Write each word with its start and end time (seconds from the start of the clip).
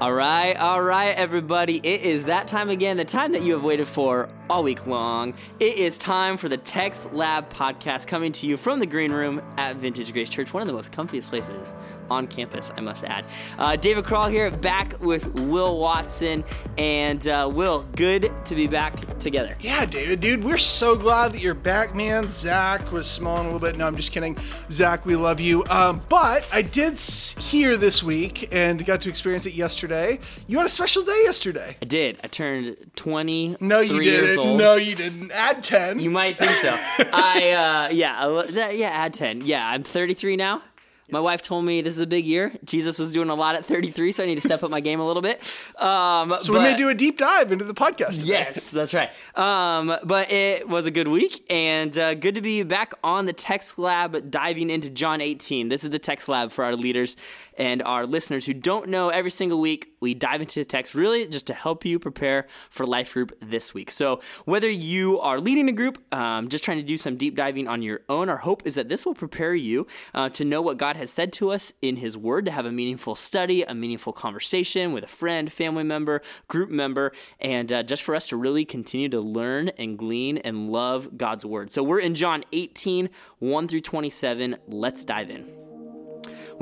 All 0.00 0.12
right, 0.12 0.56
all 0.56 0.82
right, 0.82 1.14
everybody. 1.14 1.76
It 1.76 2.00
is 2.00 2.24
that 2.24 2.48
time 2.48 2.70
again, 2.70 2.96
the 2.96 3.04
time 3.04 3.32
that 3.32 3.42
you 3.42 3.52
have 3.52 3.62
waited 3.62 3.86
for 3.86 4.28
all 4.52 4.62
week 4.62 4.86
long. 4.86 5.32
It 5.60 5.78
is 5.78 5.96
time 5.96 6.36
for 6.36 6.46
the 6.46 6.58
Text 6.58 7.14
Lab 7.14 7.48
podcast 7.48 8.06
coming 8.06 8.32
to 8.32 8.46
you 8.46 8.58
from 8.58 8.80
the 8.80 8.86
green 8.86 9.10
room 9.10 9.40
at 9.56 9.76
Vintage 9.76 10.12
Grace 10.12 10.28
Church, 10.28 10.52
one 10.52 10.60
of 10.60 10.66
the 10.66 10.74
most 10.74 10.92
comfiest 10.92 11.28
places 11.28 11.74
on 12.10 12.26
campus, 12.26 12.70
I 12.76 12.82
must 12.82 13.02
add. 13.04 13.24
Uh, 13.58 13.76
David 13.76 14.04
Crawl 14.04 14.28
here, 14.28 14.50
back 14.50 15.00
with 15.00 15.24
Will 15.40 15.78
Watson. 15.78 16.44
And 16.76 17.26
uh, 17.26 17.50
Will, 17.50 17.84
good 17.96 18.30
to 18.44 18.54
be 18.54 18.66
back 18.66 19.18
together. 19.18 19.56
Yeah, 19.60 19.86
David, 19.86 20.20
dude, 20.20 20.44
we're 20.44 20.58
so 20.58 20.96
glad 20.96 21.32
that 21.32 21.40
you're 21.40 21.54
back, 21.54 21.94
man. 21.94 22.28
Zach 22.30 22.92
was 22.92 23.10
smiling 23.10 23.46
a 23.46 23.54
little 23.54 23.66
bit. 23.66 23.78
No, 23.78 23.86
I'm 23.86 23.96
just 23.96 24.12
kidding. 24.12 24.36
Zach, 24.70 25.06
we 25.06 25.16
love 25.16 25.40
you. 25.40 25.64
Um, 25.70 26.02
but 26.10 26.46
I 26.52 26.60
did 26.60 26.98
hear 26.98 27.78
this 27.78 28.02
week 28.02 28.50
and 28.52 28.84
got 28.84 29.00
to 29.00 29.08
experience 29.08 29.46
it 29.46 29.54
yesterday. 29.54 30.18
You 30.46 30.58
had 30.58 30.66
a 30.66 30.70
special 30.70 31.04
day 31.04 31.22
yesterday. 31.24 31.78
I 31.80 31.86
did. 31.86 32.18
I 32.22 32.26
turned 32.26 32.76
20. 32.96 33.56
No, 33.60 33.80
you 33.80 33.98
didn't. 34.02 34.41
No, 34.44 34.76
you 34.76 34.94
didn't. 34.94 35.30
Add 35.32 35.64
10. 35.64 35.98
You 35.98 36.10
might 36.10 36.38
think 36.38 36.52
so. 36.52 36.74
I, 37.12 37.86
uh, 37.90 37.92
yeah, 37.92 38.70
yeah, 38.70 38.88
add 38.88 39.14
10. 39.14 39.42
Yeah, 39.42 39.68
I'm 39.68 39.82
33 39.82 40.36
now. 40.36 40.62
My 41.12 41.20
wife 41.20 41.42
told 41.42 41.66
me 41.66 41.82
this 41.82 41.92
is 41.92 42.00
a 42.00 42.06
big 42.06 42.24
year. 42.24 42.52
Jesus 42.64 42.98
was 42.98 43.12
doing 43.12 43.28
a 43.28 43.34
lot 43.34 43.54
at 43.54 43.66
33, 43.66 44.12
so 44.12 44.22
I 44.22 44.26
need 44.26 44.36
to 44.36 44.40
step 44.40 44.62
up 44.62 44.70
my 44.70 44.80
game 44.80 44.98
a 44.98 45.06
little 45.06 45.20
bit. 45.20 45.40
Um, 45.78 46.34
so 46.40 46.54
but, 46.54 46.58
we 46.58 46.58
may 46.60 46.74
do 46.74 46.88
a 46.88 46.94
deep 46.94 47.18
dive 47.18 47.52
into 47.52 47.66
the 47.66 47.74
podcast. 47.74 48.20
Today. 48.20 48.28
Yes, 48.28 48.70
that's 48.70 48.94
right. 48.94 49.10
Um, 49.36 49.94
but 50.04 50.32
it 50.32 50.70
was 50.70 50.86
a 50.86 50.90
good 50.90 51.08
week 51.08 51.44
and 51.50 51.96
uh, 51.98 52.14
good 52.14 52.34
to 52.36 52.40
be 52.40 52.62
back 52.62 52.94
on 53.04 53.26
the 53.26 53.34
Text 53.34 53.78
Lab 53.78 54.30
diving 54.30 54.70
into 54.70 54.88
John 54.88 55.20
18. 55.20 55.68
This 55.68 55.84
is 55.84 55.90
the 55.90 55.98
Text 55.98 56.30
Lab 56.30 56.50
for 56.50 56.64
our 56.64 56.74
leaders 56.74 57.14
and 57.58 57.82
our 57.82 58.06
listeners 58.06 58.46
who 58.46 58.54
don't 58.54 58.88
know 58.88 59.10
every 59.10 59.30
single 59.30 59.60
week. 59.60 59.92
We 60.00 60.14
dive 60.14 60.40
into 60.40 60.58
the 60.58 60.64
text 60.64 60.94
really 60.94 61.26
just 61.28 61.46
to 61.46 61.54
help 61.54 61.84
you 61.84 61.98
prepare 61.98 62.46
for 62.70 62.84
life 62.84 63.12
group 63.12 63.38
this 63.40 63.72
week. 63.72 63.90
So 63.90 64.20
whether 64.46 64.68
you 64.68 65.20
are 65.20 65.38
leading 65.38 65.68
a 65.68 65.72
group, 65.72 66.02
um, 66.12 66.48
just 66.48 66.64
trying 66.64 66.78
to 66.78 66.82
do 66.82 66.96
some 66.96 67.16
deep 67.16 67.36
diving 67.36 67.68
on 67.68 67.82
your 67.82 68.00
own, 68.08 68.28
our 68.28 68.38
hope 68.38 68.62
is 68.64 68.74
that 68.74 68.88
this 68.88 69.06
will 69.06 69.14
prepare 69.14 69.54
you 69.54 69.86
uh, 70.14 70.28
to 70.30 70.44
know 70.44 70.60
what 70.60 70.78
God 70.78 70.96
has 71.02 71.10
said 71.10 71.32
to 71.34 71.50
us 71.50 71.72
in 71.82 71.96
His 71.96 72.16
Word, 72.16 72.44
to 72.46 72.52
have 72.52 72.64
a 72.64 72.72
meaningful 72.72 73.14
study, 73.16 73.64
a 73.64 73.74
meaningful 73.74 74.12
conversation 74.12 74.92
with 74.92 75.02
a 75.04 75.08
friend, 75.08 75.52
family 75.52 75.82
member, 75.82 76.22
group 76.46 76.70
member, 76.70 77.12
and 77.40 77.72
uh, 77.72 77.82
just 77.82 78.02
for 78.04 78.14
us 78.14 78.28
to 78.28 78.36
really 78.36 78.64
continue 78.64 79.08
to 79.08 79.20
learn 79.20 79.68
and 79.70 79.98
glean 79.98 80.38
and 80.38 80.70
love 80.70 81.18
God's 81.18 81.44
Word. 81.44 81.72
So 81.72 81.82
we're 81.82 82.00
in 82.00 82.14
John 82.14 82.44
18, 82.52 83.10
1 83.40 83.68
through 83.68 83.80
27. 83.80 84.56
Let's 84.68 85.04
dive 85.04 85.28
in. 85.28 85.71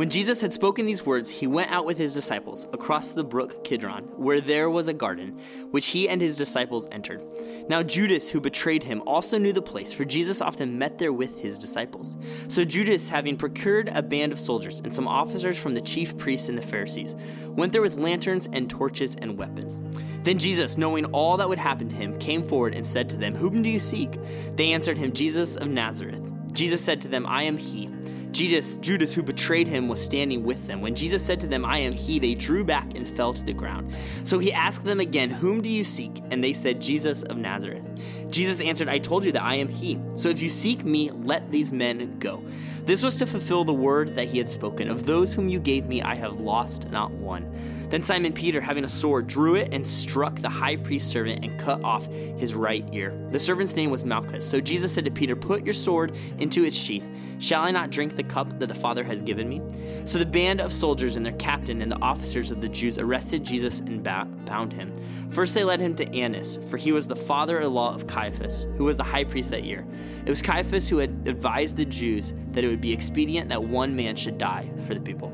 When 0.00 0.08
Jesus 0.08 0.40
had 0.40 0.54
spoken 0.54 0.86
these 0.86 1.04
words, 1.04 1.28
he 1.28 1.46
went 1.46 1.70
out 1.70 1.84
with 1.84 1.98
his 1.98 2.14
disciples 2.14 2.66
across 2.72 3.10
the 3.10 3.22
brook 3.22 3.62
Kidron, 3.64 4.04
where 4.16 4.40
there 4.40 4.70
was 4.70 4.88
a 4.88 4.94
garden, 4.94 5.38
which 5.72 5.88
he 5.88 6.08
and 6.08 6.22
his 6.22 6.38
disciples 6.38 6.88
entered. 6.90 7.22
Now 7.68 7.82
Judas, 7.82 8.30
who 8.30 8.40
betrayed 8.40 8.82
him, 8.82 9.02
also 9.06 9.36
knew 9.36 9.52
the 9.52 9.60
place, 9.60 9.92
for 9.92 10.06
Jesus 10.06 10.40
often 10.40 10.78
met 10.78 10.96
there 10.96 11.12
with 11.12 11.38
his 11.38 11.58
disciples. 11.58 12.16
So 12.48 12.64
Judas, 12.64 13.10
having 13.10 13.36
procured 13.36 13.90
a 13.90 14.00
band 14.00 14.32
of 14.32 14.40
soldiers 14.40 14.80
and 14.80 14.90
some 14.90 15.06
officers 15.06 15.58
from 15.58 15.74
the 15.74 15.82
chief 15.82 16.16
priests 16.16 16.48
and 16.48 16.56
the 16.56 16.66
Pharisees, 16.66 17.14
went 17.48 17.70
there 17.70 17.82
with 17.82 17.98
lanterns 17.98 18.48
and 18.54 18.70
torches 18.70 19.16
and 19.16 19.36
weapons. 19.36 19.82
Then 20.22 20.38
Jesus, 20.38 20.78
knowing 20.78 21.04
all 21.12 21.36
that 21.36 21.48
would 21.50 21.58
happen 21.58 21.90
to 21.90 21.94
him, 21.94 22.18
came 22.18 22.42
forward 22.42 22.74
and 22.74 22.86
said 22.86 23.10
to 23.10 23.18
them, 23.18 23.34
Whom 23.34 23.62
do 23.62 23.68
you 23.68 23.78
seek? 23.78 24.18
They 24.56 24.72
answered 24.72 24.96
him, 24.96 25.12
Jesus 25.12 25.58
of 25.58 25.68
Nazareth. 25.68 26.32
Jesus 26.54 26.82
said 26.82 27.02
to 27.02 27.08
them, 27.08 27.26
I 27.26 27.42
am 27.42 27.58
he. 27.58 27.90
Judas, 28.32 28.76
Judas, 28.76 29.14
who 29.14 29.22
betrayed 29.22 29.66
him, 29.66 29.88
was 29.88 30.00
standing 30.00 30.44
with 30.44 30.66
them. 30.66 30.80
When 30.80 30.94
Jesus 30.94 31.24
said 31.24 31.40
to 31.40 31.46
them, 31.46 31.64
I 31.64 31.78
am 31.78 31.92
he, 31.92 32.18
they 32.18 32.34
drew 32.34 32.64
back 32.64 32.94
and 32.94 33.06
fell 33.06 33.32
to 33.32 33.44
the 33.44 33.52
ground. 33.52 33.92
So 34.24 34.38
he 34.38 34.52
asked 34.52 34.84
them 34.84 35.00
again, 35.00 35.30
Whom 35.30 35.60
do 35.62 35.70
you 35.70 35.84
seek? 35.84 36.20
And 36.30 36.42
they 36.42 36.52
said, 36.52 36.80
Jesus 36.80 37.22
of 37.24 37.36
Nazareth. 37.36 37.84
Jesus 38.30 38.60
answered, 38.60 38.88
I 38.88 38.98
told 38.98 39.24
you 39.24 39.32
that 39.32 39.42
I 39.42 39.56
am 39.56 39.68
he. 39.68 40.00
So 40.14 40.28
if 40.28 40.40
you 40.40 40.48
seek 40.48 40.84
me, 40.84 41.10
let 41.10 41.50
these 41.50 41.72
men 41.72 42.18
go. 42.18 42.42
This 42.84 43.02
was 43.02 43.16
to 43.16 43.26
fulfill 43.26 43.64
the 43.64 43.74
word 43.74 44.14
that 44.14 44.26
he 44.26 44.38
had 44.38 44.48
spoken 44.48 44.88
Of 44.88 45.06
those 45.06 45.34
whom 45.34 45.48
you 45.48 45.60
gave 45.60 45.86
me, 45.86 46.02
I 46.02 46.14
have 46.14 46.40
lost 46.40 46.90
not 46.90 47.10
one. 47.10 47.52
Then 47.88 48.02
Simon 48.02 48.32
Peter, 48.32 48.60
having 48.60 48.84
a 48.84 48.88
sword, 48.88 49.26
drew 49.26 49.56
it 49.56 49.74
and 49.74 49.84
struck 49.84 50.36
the 50.36 50.48
high 50.48 50.76
priest's 50.76 51.10
servant 51.10 51.44
and 51.44 51.58
cut 51.58 51.82
off 51.82 52.06
his 52.06 52.54
right 52.54 52.88
ear. 52.92 53.12
The 53.30 53.38
servant's 53.38 53.74
name 53.74 53.90
was 53.90 54.04
Malchus. 54.04 54.48
So 54.48 54.60
Jesus 54.60 54.92
said 54.92 55.04
to 55.06 55.10
Peter, 55.10 55.34
Put 55.34 55.64
your 55.64 55.72
sword 55.72 56.16
into 56.38 56.64
its 56.64 56.76
sheath. 56.76 57.10
Shall 57.38 57.62
I 57.62 57.70
not 57.72 57.90
drink 57.90 58.14
the 58.20 58.28
cup 58.28 58.58
that 58.58 58.66
the 58.66 58.74
Father 58.74 59.04
has 59.04 59.22
given 59.22 59.48
me? 59.48 59.62
So 60.04 60.18
the 60.18 60.26
band 60.26 60.60
of 60.60 60.72
soldiers 60.72 61.16
and 61.16 61.24
their 61.24 61.32
captain 61.34 61.80
and 61.82 61.90
the 61.90 62.00
officers 62.02 62.50
of 62.50 62.60
the 62.60 62.68
Jews 62.68 62.98
arrested 62.98 63.44
Jesus 63.44 63.80
and 63.80 64.02
bound 64.02 64.72
him. 64.72 64.92
First 65.30 65.54
they 65.54 65.64
led 65.64 65.80
him 65.80 65.94
to 65.96 66.14
Annas, 66.14 66.58
for 66.68 66.76
he 66.76 66.92
was 66.92 67.06
the 67.06 67.16
father 67.16 67.60
in 67.60 67.72
law 67.72 67.94
of 67.94 68.06
Caiaphas, 68.06 68.66
who 68.76 68.84
was 68.84 68.96
the 68.96 69.04
high 69.04 69.24
priest 69.24 69.50
that 69.50 69.64
year. 69.64 69.86
It 70.24 70.28
was 70.28 70.42
Caiaphas 70.42 70.88
who 70.88 70.98
had 70.98 71.10
advised 71.26 71.76
the 71.76 71.84
Jews 71.84 72.34
that 72.52 72.64
it 72.64 72.68
would 72.68 72.80
be 72.80 72.92
expedient 72.92 73.48
that 73.48 73.62
one 73.62 73.96
man 73.96 74.16
should 74.16 74.38
die 74.38 74.70
for 74.86 74.94
the 74.94 75.00
people. 75.00 75.32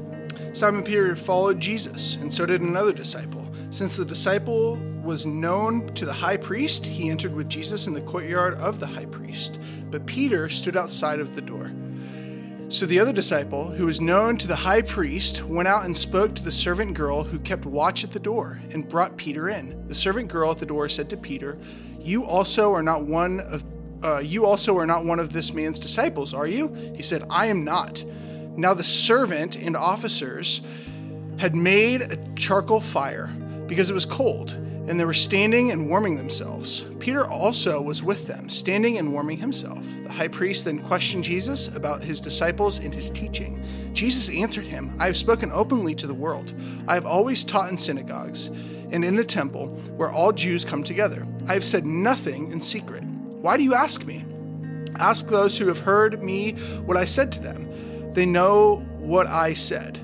Simon 0.53 0.82
Peter 0.82 1.16
followed 1.16 1.60
Jesus, 1.60 2.16
and 2.16 2.32
so 2.32 2.47
did 2.47 2.60
another 2.60 2.92
disciple. 2.92 3.47
Since 3.70 3.97
the 3.97 4.04
disciple 4.04 4.76
was 5.03 5.26
known 5.26 5.92
to 5.94 6.04
the 6.04 6.12
high 6.12 6.36
priest, 6.36 6.86
he 6.86 7.10
entered 7.10 7.34
with 7.34 7.48
Jesus 7.48 7.86
in 7.86 7.94
the 7.94 8.00
courtyard 8.00 8.54
of 8.54 8.80
the 8.80 8.86
high 8.86 9.06
priest. 9.06 9.58
But 9.91 10.06
Peter 10.06 10.48
stood 10.48 10.76
outside 10.76 11.20
of 11.20 11.34
the 11.34 11.42
door. 11.42 11.72
So 12.69 12.84
the 12.84 12.99
other 12.99 13.12
disciple, 13.12 13.71
who 13.71 13.87
was 13.87 14.00
known 14.00 14.37
to 14.38 14.49
the 14.49 14.56
high 14.56 14.82
priest, 14.82 15.41
went 15.43 15.69
out 15.69 15.84
and 15.84 15.97
spoke 15.97 16.34
to 16.34 16.43
the 16.43 16.50
servant 16.50 16.94
girl 16.94 17.22
who 17.22 17.38
kept 17.38 17.65
watch 17.65 18.03
at 18.03 18.10
the 18.10 18.19
door 18.19 18.60
and 18.72 18.88
brought 18.88 19.16
Peter 19.16 19.49
in. 19.49 19.87
The 19.87 19.94
servant 19.94 20.28
girl 20.28 20.50
at 20.50 20.59
the 20.59 20.66
door 20.66 20.88
said 20.88 21.09
to 21.10 21.16
Peter, 21.16 21.56
"You 22.00 22.25
also 22.25 22.72
are 22.72 22.82
not 22.82 23.04
one 23.04 23.38
of 23.38 23.62
uh, 24.03 24.19
you 24.19 24.44
also 24.44 24.77
are 24.78 24.84
not 24.84 25.04
one 25.04 25.21
of 25.21 25.32
this 25.32 25.54
man's 25.54 25.78
disciples, 25.78 26.34
are 26.34 26.49
you?" 26.49 26.75
He 26.97 27.04
said, 27.04 27.25
"I 27.31 27.47
am 27.47 27.62
not." 27.62 28.04
Now 28.56 28.75
the 28.75 28.84
servant 28.84 29.56
and 29.56 29.77
officers 29.77 30.60
had 31.38 31.54
made 31.54 32.03
a 32.03 32.19
charcoal 32.34 32.81
fire 32.81 33.28
because 33.69 33.91
it 33.91 33.94
was 33.94 34.06
cold, 34.06 34.56
and 34.88 35.00
they 35.00 35.04
were 35.04 35.14
standing 35.14 35.72
and 35.72 35.88
warming 35.88 36.16
themselves. 36.16 36.86
Peter 37.00 37.28
also 37.28 37.80
was 37.82 38.02
with 38.02 38.26
them, 38.26 38.48
standing 38.48 38.98
and 38.98 39.12
warming 39.12 39.38
himself. 39.38 39.84
The 40.04 40.12
high 40.12 40.28
priest 40.28 40.64
then 40.64 40.78
questioned 40.78 41.24
Jesus 41.24 41.69
about 41.74 42.04
his 42.04 42.20
disciples 42.20 42.78
and 42.78 42.94
his 42.94 43.10
teaching. 43.10 43.62
Jesus 43.92 44.28
answered 44.28 44.66
him, 44.66 44.94
I 44.98 45.06
have 45.06 45.16
spoken 45.16 45.50
openly 45.50 45.94
to 45.97 46.06
the 46.06 46.14
world. 46.14 46.54
I 46.86 46.94
have 46.94 47.06
always 47.06 47.42
taught 47.42 47.70
in 47.70 47.76
synagogues 47.76 48.47
and 48.91 49.04
in 49.04 49.16
the 49.16 49.24
temple 49.24 49.69
where 49.97 50.10
all 50.10 50.32
Jews 50.32 50.64
come 50.64 50.84
together. 50.84 51.26
I 51.48 51.54
have 51.54 51.64
said 51.64 51.84
nothing 51.84 52.53
in 52.53 52.60
secret. 52.60 53.03
Why 53.03 53.56
do 53.56 53.64
you 53.64 53.74
ask 53.74 54.04
me? 54.04 54.24
Ask 54.97 55.26
those 55.28 55.58
who 55.58 55.66
have 55.66 55.80
heard 55.80 56.22
me 56.22 56.53
what 56.84 56.97
I 56.97 57.04
said 57.04 57.32
to 57.32 57.41
them. 57.41 58.12
They 58.12 58.24
know 58.24 58.76
what 58.98 59.26
I 59.26 59.54
said. 59.54 59.98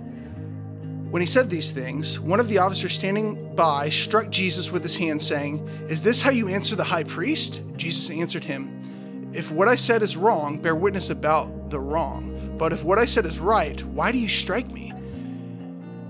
When 1.10 1.22
he 1.22 1.26
said 1.26 1.50
these 1.50 1.70
things, 1.70 2.18
one 2.18 2.40
of 2.40 2.48
the 2.48 2.58
officers 2.58 2.92
standing 2.92 3.41
by 3.56 3.90
struck 3.90 4.30
Jesus 4.30 4.70
with 4.70 4.82
his 4.82 4.96
hand, 4.96 5.20
saying, 5.20 5.66
Is 5.88 6.02
this 6.02 6.22
how 6.22 6.30
you 6.30 6.48
answer 6.48 6.76
the 6.76 6.84
high 6.84 7.04
priest? 7.04 7.62
Jesus 7.76 8.10
answered 8.10 8.44
him, 8.44 9.30
If 9.32 9.50
what 9.50 9.68
I 9.68 9.76
said 9.76 10.02
is 10.02 10.16
wrong, 10.16 10.58
bear 10.58 10.74
witness 10.74 11.10
about 11.10 11.70
the 11.70 11.80
wrong. 11.80 12.54
But 12.58 12.72
if 12.72 12.84
what 12.84 12.98
I 12.98 13.06
said 13.06 13.26
is 13.26 13.40
right, 13.40 13.82
why 13.86 14.12
do 14.12 14.18
you 14.18 14.28
strike 14.28 14.70
me? 14.70 14.92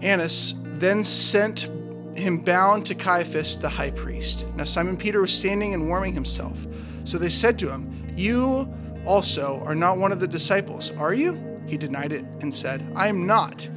Annas 0.03 0.54
then 0.78 1.04
sent 1.04 1.69
him 2.14 2.38
bound 2.38 2.84
to 2.86 2.94
Caiaphas 2.94 3.56
the 3.56 3.69
high 3.69 3.91
priest. 3.91 4.47
Now 4.54 4.64
Simon 4.64 4.97
Peter 4.97 5.20
was 5.20 5.32
standing 5.32 5.74
and 5.74 5.88
warming 5.88 6.12
himself. 6.12 6.66
So 7.04 7.19
they 7.19 7.28
said 7.28 7.59
to 7.60 7.70
him, 7.70 8.12
You 8.16 8.72
also 9.06 9.62
are 9.64 9.74
not 9.74 9.98
one 9.98 10.12
of 10.12 10.20
the 10.20 10.28
disciples, 10.28 10.91
are 10.92 11.14
you? 11.14 11.60
He 11.66 11.76
denied 11.76 12.12
it 12.12 12.24
and 12.41 12.53
said, 12.53 12.86
I 12.94 13.09
am 13.09 13.27
not. 13.27 13.68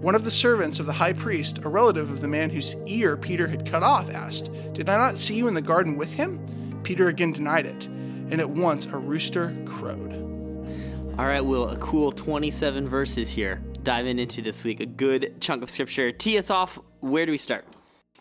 One 0.00 0.14
of 0.14 0.22
the 0.22 0.30
servants 0.30 0.78
of 0.78 0.86
the 0.86 0.92
high 0.92 1.12
priest, 1.12 1.58
a 1.64 1.68
relative 1.68 2.08
of 2.08 2.20
the 2.20 2.28
man 2.28 2.50
whose 2.50 2.76
ear 2.86 3.16
Peter 3.16 3.48
had 3.48 3.68
cut 3.68 3.82
off, 3.82 4.08
asked, 4.14 4.48
Did 4.72 4.88
I 4.88 4.96
not 4.96 5.18
see 5.18 5.34
you 5.34 5.48
in 5.48 5.54
the 5.54 5.60
garden 5.60 5.96
with 5.96 6.14
him? 6.14 6.38
Peter 6.84 7.08
again 7.08 7.32
denied 7.32 7.66
it, 7.66 7.86
and 7.86 8.40
at 8.40 8.48
once 8.48 8.86
a 8.86 8.96
rooster 8.96 9.56
crowed. 9.64 10.12
All 11.18 11.26
right, 11.26 11.44
Will, 11.44 11.68
a 11.68 11.76
cool 11.78 12.12
27 12.12 12.88
verses 12.88 13.32
here. 13.32 13.60
Diving 13.82 14.20
into 14.20 14.40
this 14.40 14.62
week, 14.62 14.78
a 14.78 14.86
good 14.86 15.40
chunk 15.40 15.64
of 15.64 15.70
scripture. 15.70 16.12
Tee 16.12 16.38
us 16.38 16.48
off. 16.48 16.78
Where 17.00 17.26
do 17.26 17.32
we 17.32 17.38
start? 17.38 17.64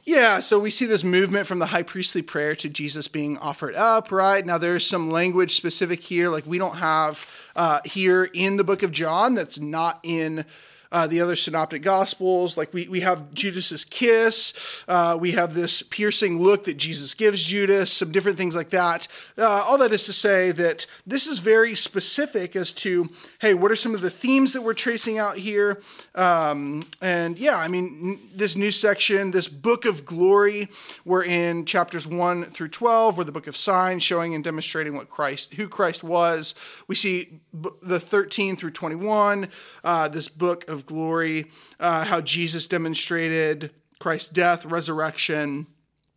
Yeah, 0.03 0.39
so 0.39 0.57
we 0.57 0.71
see 0.71 0.87
this 0.87 1.03
movement 1.03 1.45
from 1.45 1.59
the 1.59 1.67
high 1.67 1.83
priestly 1.83 2.23
prayer 2.23 2.55
to 2.55 2.69
Jesus 2.69 3.07
being 3.07 3.37
offered 3.37 3.75
up, 3.75 4.11
right? 4.11 4.43
Now, 4.43 4.57
there's 4.57 4.87
some 4.87 5.11
language 5.11 5.55
specific 5.55 6.01
here, 6.01 6.29
like 6.29 6.47
we 6.47 6.57
don't 6.57 6.77
have 6.77 7.23
uh, 7.55 7.81
here 7.85 8.27
in 8.33 8.57
the 8.57 8.63
book 8.63 8.81
of 8.81 8.91
John 8.91 9.35
that's 9.35 9.59
not 9.59 9.99
in 10.01 10.43
uh, 10.91 11.07
the 11.07 11.21
other 11.21 11.35
synoptic 11.35 11.81
gospels. 11.81 12.57
Like 12.57 12.73
we, 12.73 12.87
we 12.87 13.01
have 13.01 13.33
Judas's 13.33 13.85
kiss, 13.85 14.83
uh, 14.87 15.17
we 15.19 15.31
have 15.31 15.53
this 15.53 15.81
piercing 15.81 16.41
look 16.41 16.65
that 16.65 16.77
Jesus 16.77 17.13
gives 17.13 17.43
Judas, 17.43 17.91
some 17.91 18.11
different 18.11 18.37
things 18.37 18.55
like 18.55 18.69
that. 18.71 19.07
Uh, 19.37 19.63
all 19.67 19.77
that 19.79 19.91
is 19.91 20.05
to 20.05 20.13
say 20.13 20.51
that 20.51 20.85
this 21.05 21.27
is 21.27 21.39
very 21.39 21.75
specific 21.75 22.55
as 22.55 22.71
to, 22.73 23.09
hey, 23.39 23.53
what 23.53 23.71
are 23.71 23.75
some 23.75 23.93
of 23.93 24.01
the 24.01 24.09
themes 24.09 24.53
that 24.53 24.61
we're 24.61 24.73
tracing 24.73 25.17
out 25.17 25.37
here? 25.37 25.81
Um, 26.15 26.83
and 27.01 27.37
yeah, 27.37 27.57
I 27.57 27.67
mean, 27.67 28.19
this 28.35 28.55
new 28.55 28.71
section, 28.71 29.31
this 29.31 29.47
book 29.47 29.85
of 29.85 30.05
glory, 30.05 30.69
we're 31.05 31.23
in 31.23 31.65
chapters 31.65 32.07
1 32.07 32.45
through 32.45 32.69
12, 32.69 33.17
we're 33.17 33.23
the 33.23 33.31
book 33.31 33.47
of 33.47 33.57
signs, 33.57 34.03
showing 34.03 34.35
and 34.35 34.43
demonstrating 34.43 34.95
what 34.95 35.09
Christ, 35.09 35.55
who 35.55 35.67
Christ 35.67 36.03
was. 36.03 36.55
We 36.87 36.95
see 36.95 37.39
the 37.53 37.99
13 37.99 38.55
through 38.55 38.71
21, 38.71 39.49
uh, 39.83 40.07
this 40.07 40.29
book 40.29 40.67
of 40.69 40.76
glory, 40.85 41.49
uh, 41.79 42.05
how 42.05 42.21
Jesus 42.21 42.67
demonstrated 42.67 43.71
Christ's 43.99 44.29
death, 44.29 44.65
resurrection, 44.65 45.67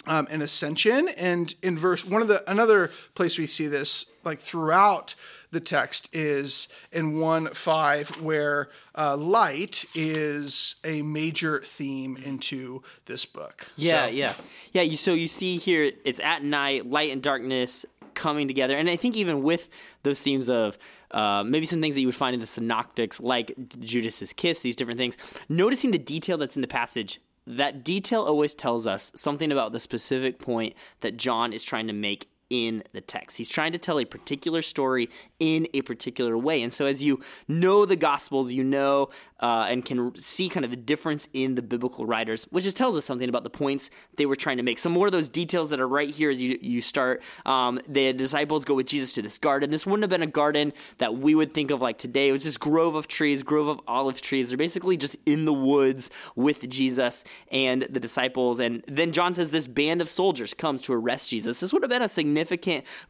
um, 0.07 0.27
and 0.31 0.43
ascension. 0.43 1.09
And 1.17 1.55
in 1.63 1.79
verse 1.79 2.05
one 2.05 2.23
of 2.23 2.29
the 2.29 2.49
another 2.51 2.91
place 3.15 3.39
we 3.39 3.47
see 3.47 3.67
this 3.67 4.07
like 4.25 4.39
throughout 4.39 5.15
the 5.53 5.61
text 5.61 6.09
is 6.13 6.69
in 6.93 7.19
1 7.19 7.49
5, 7.49 8.21
where 8.21 8.69
uh, 8.97 9.17
light 9.17 9.85
is 9.97 10.77
a 10.85 11.03
major 11.03 11.61
theme 11.61 12.17
into 12.17 12.83
this 13.07 13.27
book. 13.27 13.69
Yeah, 13.77 14.07
So- 14.07 14.13
yeah. 14.13 14.35
Yeah, 14.73 14.83
you, 14.83 14.97
so 14.97 15.13
you 15.13 15.27
see 15.27 15.57
here, 15.57 15.91
it's 16.05 16.21
at 16.21 16.45
night, 16.45 16.89
light 16.89 17.11
and 17.11 17.21
darkness 17.21 17.85
coming 18.21 18.47
together. 18.47 18.77
And 18.77 18.91
I 18.91 18.97
think 18.97 19.17
even 19.17 19.43
with 19.43 19.71
those 20.03 20.21
themes 20.21 20.51
of 20.51 20.77
uh, 21.11 21.43
maybe 21.43 21.65
some 21.65 21.81
things 21.81 21.95
that 21.95 22.03
you 22.03 22.07
would 22.07 22.15
find 22.15 22.35
in 22.35 22.41
the 22.41 22.47
synoptics, 22.47 23.19
like 23.19 23.55
Judas's 23.81 24.35
kiss, 24.35 24.61
these 24.61 24.77
different 24.77 24.99
things, 24.99 25.17
noticing 25.49 25.91
the 25.91 25.99
detail 25.99 26.37
that's 26.37 26.55
in 26.55 26.63
the 26.63 26.69
passage. 26.69 27.21
That 27.47 27.83
detail 27.83 28.23
always 28.23 28.55
tells 28.55 28.87
us 28.87 29.11
something 29.17 29.51
about 29.51 29.73
the 29.73 29.81
specific 29.81 30.39
point 30.39 30.75
that 31.01 31.17
John 31.17 31.55
is 31.55 31.65
trying 31.65 31.87
to 31.87 31.95
make 31.95 32.29
in 32.51 32.83
the 32.93 33.01
text. 33.01 33.39
He's 33.39 33.49
trying 33.49 33.73
to 33.73 33.79
tell 33.79 33.99
a 33.99 34.05
particular 34.05 34.61
story 34.61 35.09
in 35.39 35.69
a 35.73 35.83
particular 35.83 36.37
way. 36.37 36.63
And 36.63 36.73
so, 36.73 36.87
as 36.87 37.03
you 37.03 37.21
know 37.49 37.87
the 37.87 37.97
Gospels, 37.97 38.53
you 38.53 38.65
know 38.65 39.09
uh, 39.39 39.67
and 39.69 39.85
can 39.85 40.15
see 40.17 40.49
kind 40.49 40.65
of 40.65 40.71
the 40.71 40.77
difference 40.77 41.29
in 41.33 41.55
the 41.55 41.63
biblical 41.63 42.05
writers, 42.05 42.45
which 42.51 42.65
just 42.65 42.77
tells 42.77 42.97
us 42.97 43.05
something 43.05 43.29
about 43.29 43.45
the 43.45 43.51
points 43.51 43.91
they 44.17 44.27
were 44.27 44.37
trying 44.37 44.57
to 44.57 44.63
make. 44.63 44.79
Some 44.79 44.93
more 44.93 45.07
of 45.07 45.13
those 45.13 45.29
details 45.29 45.71
that 45.71 45.81
are 45.81 45.89
right 45.89 46.11
here 46.11 46.31
as 46.31 46.43
you, 46.43 46.59
you 46.61 46.81
start. 46.81 47.23
Um, 47.47 47.81
the 47.89 48.13
disciples 48.13 48.65
go 48.65 48.75
with 48.75 48.87
Jesus 48.87 49.13
to 49.15 49.23
this 49.23 49.39
garden. 49.39 49.71
This 49.71 49.87
wouldn't 49.87 50.03
have 50.03 50.11
been 50.11 50.27
a 50.27 50.31
garden 50.31 50.73
that 50.99 51.17
we 51.17 51.35
would 51.35 51.55
think 51.55 51.71
of 51.71 51.81
like 51.81 51.99
today. 51.99 52.29
It 52.29 52.33
was 52.33 52.45
this 52.45 52.59
grove 52.59 52.97
of 52.97 53.07
trees, 53.07 53.43
grove 53.43 53.69
of 53.69 53.81
olive 53.87 54.21
trees. 54.21 54.49
They're 54.49 54.59
basically 54.59 54.97
just 54.97 55.17
in 55.25 55.45
the 55.45 55.53
woods 55.53 56.11
with 56.35 56.69
Jesus 56.69 57.23
and 57.53 57.83
the 57.83 58.01
disciples. 58.01 58.59
And 58.61 58.83
then 58.89 59.13
John 59.13 59.33
says 59.33 59.53
this 59.53 59.69
band 59.69 60.01
of 60.01 60.09
soldiers 60.09 60.53
comes 60.53 60.83
to 60.83 60.93
arrest 60.93 61.29
Jesus. 61.29 61.61
This 61.61 61.73
would 61.73 61.83
have 61.83 61.91
been 61.91 62.03
a 62.03 62.09
significant 62.09 62.40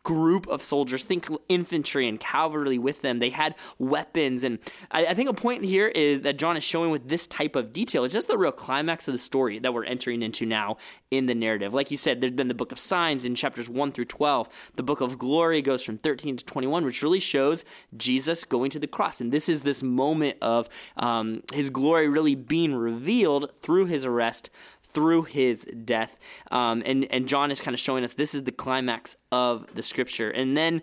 group 0.03 0.47
of 0.49 0.63
soldiers. 0.63 1.03
Think 1.03 1.29
infantry 1.49 2.09
and 2.09 2.19
cavalry 2.19 2.79
with 2.79 3.03
them. 3.03 3.19
They 3.19 3.31
had 3.31 3.55
weapons. 3.79 4.45
And 4.45 4.59
I, 4.91 5.07
I 5.07 5.15
think 5.15 5.29
a 5.29 5.35
point 5.35 5.65
here 5.65 5.89
is 5.89 6.23
that 6.23 6.39
John 6.39 6.57
is 6.57 6.65
showing 6.65 6.91
with 6.91 7.09
this 7.09 7.27
type 7.27 7.57
of 7.57 7.73
detail. 7.73 8.05
It's 8.05 8.15
just 8.15 8.29
the 8.29 8.39
real 8.39 8.53
climax 8.53 9.09
of 9.09 9.13
the 9.13 9.19
story 9.19 9.59
that 9.59 9.73
we're 9.75 9.85
entering 9.85 10.23
into 10.23 10.47
now 10.47 10.77
in 11.11 11.27
the 11.27 11.35
narrative. 11.35 11.75
Like 11.75 11.91
you 11.91 11.97
said, 11.97 12.21
there's 12.21 12.33
been 12.33 12.49
the 12.49 12.55
book 12.55 12.73
of 12.73 12.79
signs 12.79 13.25
in 13.25 13.35
chapters 13.35 13.69
1 13.69 13.93
through 13.93 14.07
12. 14.07 14.73
The 14.77 14.83
book 14.83 15.01
of 15.01 15.19
glory 15.19 15.63
goes 15.63 15.83
from 15.83 15.99
13 15.99 16.37
to 16.37 16.45
21, 16.45 16.85
which 16.85 17.03
really 17.03 17.21
shows 17.21 17.65
Jesus 17.97 18.45
going 18.45 18.71
to 18.71 18.79
the 18.79 18.87
cross. 18.87 19.21
And 19.21 19.33
this 19.33 19.49
is 19.49 19.63
this 19.63 19.83
moment 19.83 20.37
of 20.43 20.69
um, 20.97 21.43
his 21.53 21.71
glory 21.71 22.09
really 22.09 22.35
being 22.35 22.75
revealed 22.75 23.53
through 23.61 23.87
his 23.87 24.05
arrest, 24.05 24.51
through 24.93 25.23
his 25.23 25.65
death. 25.65 26.19
Um, 26.51 26.83
and, 26.85 27.07
and 27.11 27.27
John 27.27 27.51
is 27.51 27.61
kind 27.61 27.75
of 27.75 27.81
showing 27.81 28.05
us 28.05 28.15
this 28.15 28.35
is 28.35 28.45
the 28.45 28.53
climax 28.53 29.17
of 29.33 29.67
the 29.75 29.83
scripture. 29.83 30.31
And 30.31 30.57
then 30.57 30.83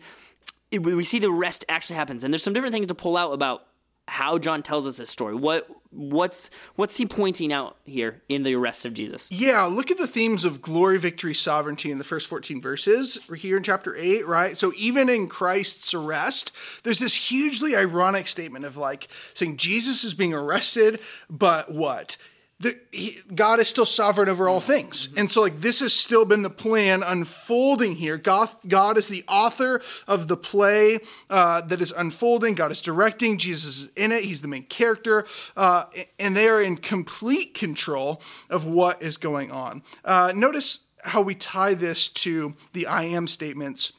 it, 0.71 0.80
we 0.80 1.04
see 1.04 1.19
the 1.19 1.31
rest 1.31 1.65
actually 1.69 1.95
happens. 1.95 2.24
And 2.24 2.33
there's 2.33 2.44
some 2.44 2.54
different 2.54 2.74
things 2.74 2.88
to 2.88 2.95
pull 2.95 3.18
out 3.18 3.31
about 3.31 3.68
how 4.07 4.38
John 4.38 4.63
tells 4.63 4.88
us 4.88 4.98
this 4.98 5.09
story. 5.09 5.36
What 5.36 5.69
what's 5.92 6.50
what's 6.75 6.98
he 6.98 7.06
pointing 7.06 7.51
out 7.51 7.77
here 7.83 8.21
in 8.30 8.44
the 8.44 8.56
arrest 8.56 8.86
of 8.86 8.94
Jesus? 8.94 9.30
Yeah, 9.31 9.63
look 9.63 9.92
at 9.92 9.98
the 9.98 10.07
themes 10.07 10.45
of 10.45 10.62
glory, 10.62 10.98
victory, 10.98 11.33
sovereignty 11.33 11.92
in 11.92 11.98
the 11.98 12.04
first 12.04 12.27
14 12.27 12.62
verses. 12.62 13.19
We're 13.30 13.36
here 13.36 13.57
in 13.57 13.63
chapter 13.63 13.95
8, 13.95 14.25
right? 14.25 14.57
So 14.57 14.71
even 14.77 15.09
in 15.09 15.27
Christ's 15.27 15.94
arrest, 15.94 16.54
there's 16.83 17.00
this 17.00 17.30
hugely 17.30 17.75
ironic 17.75 18.27
statement 18.27 18.65
of 18.65 18.77
like 18.77 19.09
saying 19.33 19.57
Jesus 19.57 20.04
is 20.04 20.13
being 20.13 20.33
arrested, 20.33 21.00
but 21.30 21.71
what? 21.71 22.18
The, 22.59 22.75
he, 22.92 23.19
God 23.36 23.59
is 23.59 23.68
still 23.68 23.86
sovereign 23.86 24.30
over 24.30 24.50
all 24.50 24.59
things. 24.59 25.09
And 25.15 25.30
so, 25.30 25.42
like, 25.42 25.62
this 25.62 25.80
has 25.81 25.94
still 25.94 26.25
been 26.25 26.42
the 26.42 26.50
plan 26.50 27.04
unfolding 27.04 27.95
here. 27.95 28.18
God, 28.18 28.50
God 28.68 28.98
is 28.98 29.07
the 29.07 29.24
author 29.27 29.80
of 30.07 30.27
the 30.27 30.38
play 30.38 31.00
uh, 31.30 31.62
that 31.62 31.81
is 31.81 31.94
unfolding. 31.95 32.56
God 32.56 32.71
is 32.71 32.81
directing. 32.81 33.38
Jesus 33.38 33.77
is 33.77 33.89
in 33.95 34.12
it. 34.12 34.24
He's 34.24 34.42
the 34.42 34.48
main 34.48 34.63
character. 34.63 35.27
Uh, 35.56 35.86
and 36.18 36.36
they 36.36 36.50
are 36.50 36.62
in 36.62 36.77
complete 36.77 37.54
control 37.54 38.21
of 38.50 38.65
what 38.65 39.04
is 39.04 39.18
going 39.18 39.51
on. 39.51 39.83
Uh, 40.04 40.33
notice 40.36 40.88
how 41.04 41.21
we 41.21 41.36
tie 41.36 41.75
this 41.75 42.09
to 42.09 42.56
the 42.74 42.88
I 42.88 43.04
am 43.04 43.27
statements 43.27 43.94